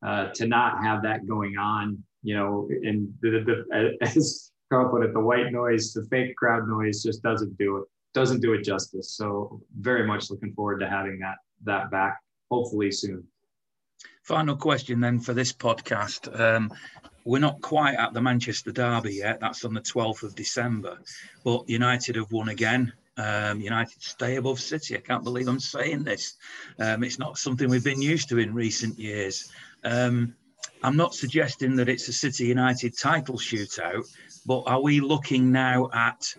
[0.00, 5.04] Uh, to not have that going on, you know, and the, the, as Carl put
[5.04, 8.64] it, the white noise, the fake crowd noise, just doesn't do it doesn't do it
[8.64, 9.12] justice.
[9.12, 13.24] So very much looking forward to having that that back, hopefully soon.
[14.22, 16.38] Final question then for this podcast.
[16.38, 16.72] Um,
[17.24, 19.40] we're not quite at the Manchester Derby yet.
[19.40, 20.98] That's on the 12th of December.
[21.44, 22.92] But United have won again.
[23.16, 24.96] Um, United stay above City.
[24.96, 26.34] I can't believe I'm saying this.
[26.78, 29.50] Um, it's not something we've been used to in recent years.
[29.82, 30.34] Um,
[30.82, 34.06] I'm not suggesting that it's a City United title shootout,
[34.48, 36.34] but are we looking now at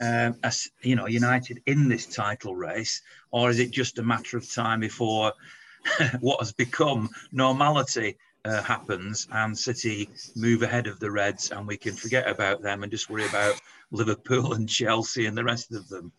[0.00, 3.00] um, as you know United in this title race,
[3.30, 5.32] or is it just a matter of time before
[6.20, 11.78] what has become normality uh, happens and City move ahead of the Reds and we
[11.78, 13.58] can forget about them and just worry about
[13.90, 16.12] Liverpool and Chelsea and the rest of them.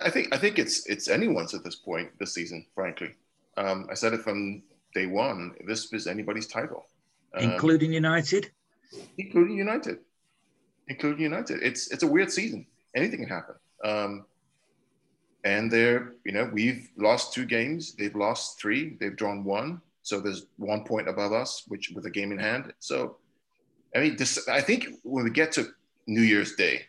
[0.00, 2.64] I think I think it's it's anyone's at this point this season.
[2.72, 3.16] Frankly,
[3.56, 4.62] um, I said it from
[4.94, 5.56] day one.
[5.66, 6.86] This is anybody's title,
[7.34, 8.52] um, including United.
[9.18, 9.98] Including United,
[10.88, 11.62] including United.
[11.62, 12.66] It's it's a weird season.
[12.94, 13.54] Anything can happen.
[13.84, 14.26] Um,
[15.44, 17.94] and they're you know we've lost two games.
[17.94, 18.96] They've lost three.
[19.00, 19.80] They've drawn one.
[20.02, 22.72] So there's one point above us which with a game in hand.
[22.80, 23.16] So
[23.94, 25.68] i mean this i think when we get to
[26.06, 26.82] new year's day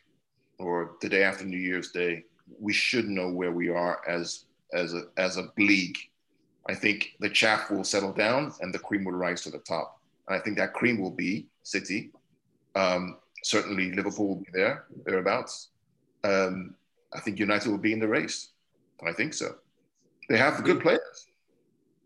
[0.60, 2.24] or the day after new year's day
[2.60, 5.98] we should know where we are as as a as a league.
[6.70, 10.00] I think the chaff will settle down and the cream will rise to the top.
[10.28, 12.12] And i think that cream will be city
[12.76, 15.70] um, certainly liverpool will be there thereabouts
[16.24, 16.76] um,
[17.14, 18.50] I think United will be in the race.
[19.06, 19.56] I think so.
[20.30, 21.28] They have good players.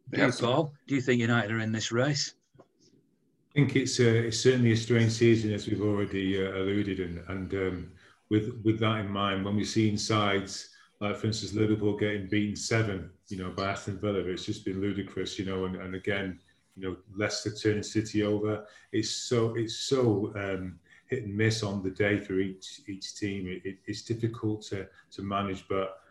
[0.10, 0.74] They do you, Paul?
[0.88, 2.34] Do you think United are in this race?
[2.60, 7.24] I think it's, uh, it's certainly a strange season, as we've already uh, alluded, and,
[7.30, 7.92] and um,
[8.30, 10.70] with with that in mind, when we've seen sides
[11.02, 14.80] like, for instance, Liverpool getting beaten seven, you know, by Aston Villa, it's just been
[14.80, 16.40] ludicrous, you know, and, and again,
[16.76, 18.66] you know, Leicester turning City over.
[18.92, 23.48] It's so it's so um, hit and miss on the day for each each team.
[23.48, 26.02] It, it, it's difficult to to manage, but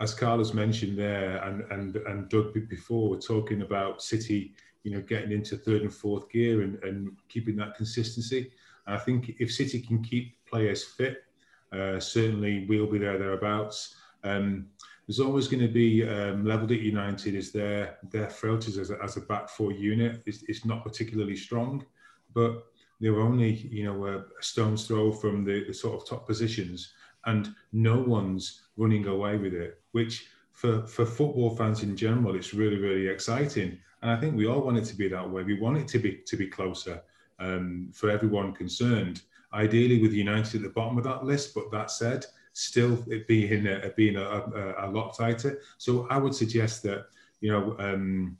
[0.00, 5.00] as Carlos mentioned there, and and and Doug before, we're talking about City, you know,
[5.00, 8.50] getting into third and fourth gear and, and keeping that consistency.
[8.86, 11.24] And I think if City can keep players fit,
[11.72, 13.96] uh, certainly we'll be there thereabouts.
[14.24, 14.66] Um,
[15.06, 18.98] there's always going to be um, levelled at United is their their frailties as a,
[19.02, 21.84] as a back four unit is, is not particularly strong,
[22.32, 22.64] but
[23.00, 26.26] they were only you know a, a stone's throw from the, the sort of top
[26.26, 26.92] positions,
[27.26, 29.80] and no one's running away with it.
[29.92, 34.46] Which for for football fans in general, it's really really exciting, and I think we
[34.46, 35.42] all want it to be that way.
[35.42, 37.02] We want it to be to be closer
[37.38, 39.20] um, for everyone concerned.
[39.52, 42.24] Ideally, with United at the bottom of that list, but that said
[42.54, 45.60] still it being a, being a, a, a, lot tighter.
[45.76, 47.06] So I would suggest that
[47.40, 48.38] you know um,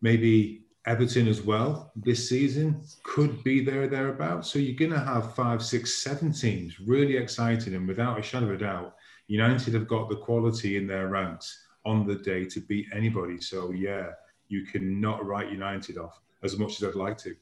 [0.00, 4.50] maybe Everton as well this season could be there thereabouts.
[4.50, 8.46] So you're going to have five, six, seven teams really exciting, and without a shadow
[8.46, 8.94] of a doubt,
[9.26, 13.40] United have got the quality in their ranks on the day to beat anybody.
[13.40, 14.10] So yeah,
[14.48, 17.34] you cannot write United off as much as I'd like to.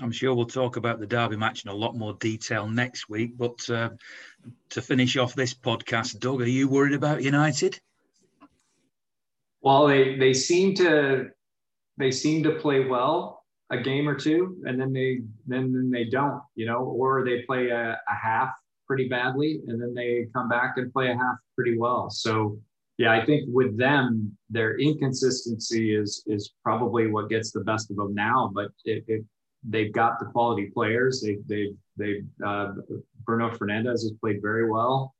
[0.00, 3.36] I'm sure we'll talk about the Derby match in a lot more detail next week.
[3.36, 3.90] But uh,
[4.70, 7.78] to finish off this podcast, Doug, are you worried about United?
[9.60, 11.30] Well, they they seem to
[11.96, 16.04] they seem to play well a game or two, and then they then, then they
[16.04, 18.50] don't, you know, or they play a, a half
[18.86, 22.08] pretty badly, and then they come back and play a half pretty well.
[22.08, 22.58] So
[22.98, 27.96] yeah, I think with them, their inconsistency is is probably what gets the best of
[27.96, 28.50] them now.
[28.54, 29.24] But it, it
[29.62, 31.20] they've got the quality players.
[31.20, 32.72] They they they uh,
[33.24, 35.14] Bruno Fernandes has played very well.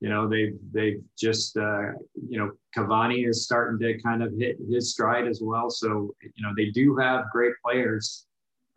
[0.00, 1.92] You know they they've just uh,
[2.28, 5.70] you know Cavani is starting to kind of hit his stride as well.
[5.70, 8.26] So you know they do have great players,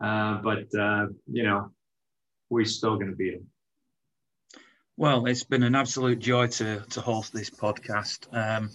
[0.00, 1.70] uh, but uh, you know
[2.48, 3.46] we're still going to beat them.
[4.96, 8.26] Well, it's been an absolute joy to to host this podcast.
[8.32, 8.70] Um,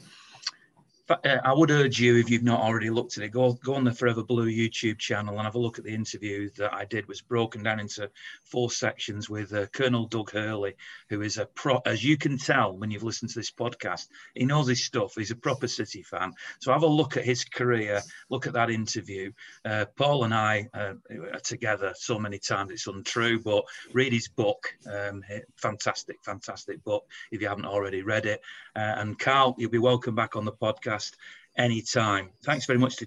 [1.07, 3.91] I would urge you, if you've not already looked at it, go go on the
[3.91, 6.99] Forever Blue YouTube channel and have a look at the interview that I did.
[6.99, 8.09] It was broken down into
[8.43, 10.73] four sections with uh, Colonel Doug Hurley,
[11.09, 11.79] who is a pro.
[11.85, 15.13] As you can tell when you've listened to this podcast, he knows his stuff.
[15.15, 16.33] He's a proper City fan.
[16.59, 18.01] So have a look at his career.
[18.31, 19.31] Look at that interview.
[19.63, 20.93] Uh, Paul and I uh,
[21.33, 24.75] are together so many times it's untrue, but read his book.
[24.91, 25.23] Um,
[25.55, 27.05] fantastic, fantastic book.
[27.31, 28.41] If you haven't already read it,
[28.75, 31.13] uh, and Carl, you'll be welcome back on the podcast podcast
[31.57, 32.29] anytime.
[32.43, 33.05] Thanks very much to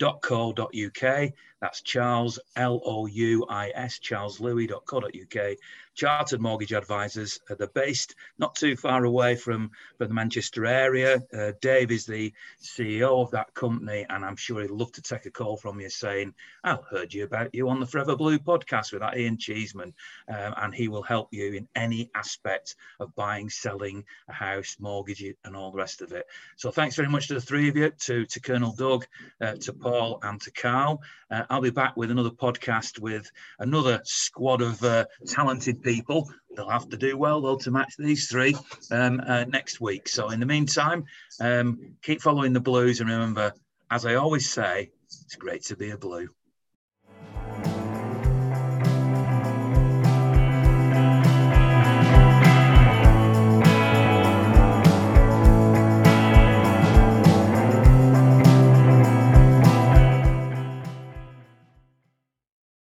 [0.00, 1.32] charleslouis.co.uk.
[1.60, 5.56] That's Charles, L O U I S, charleslouis.co.uk
[5.96, 7.40] chartered mortgage advisors.
[7.50, 11.22] Uh, they're based not too far away from, from the Manchester area.
[11.36, 12.32] Uh, Dave is the
[12.62, 15.88] CEO of that company, and I'm sure he'd love to take a call from you
[15.88, 19.94] saying, I heard you about you on the Forever Blue podcast with that Ian Cheeseman,
[20.28, 25.24] um, and he will help you in any aspect of buying, selling a house, mortgage,
[25.44, 26.26] and all the rest of it.
[26.56, 29.06] So thanks very much to the three of you, to, to Colonel Doug,
[29.40, 31.00] uh, to Paul, and to Carl.
[31.30, 33.30] Uh, I'll be back with another podcast with
[33.60, 36.28] another squad of uh, talented people.
[36.56, 38.56] They'll have to do well though to match these three
[38.90, 40.08] um, uh, next week.
[40.08, 41.04] So in the meantime,
[41.40, 43.52] um, keep following the Blues and remember,
[43.88, 46.28] as I always say, it's great to be a Blue.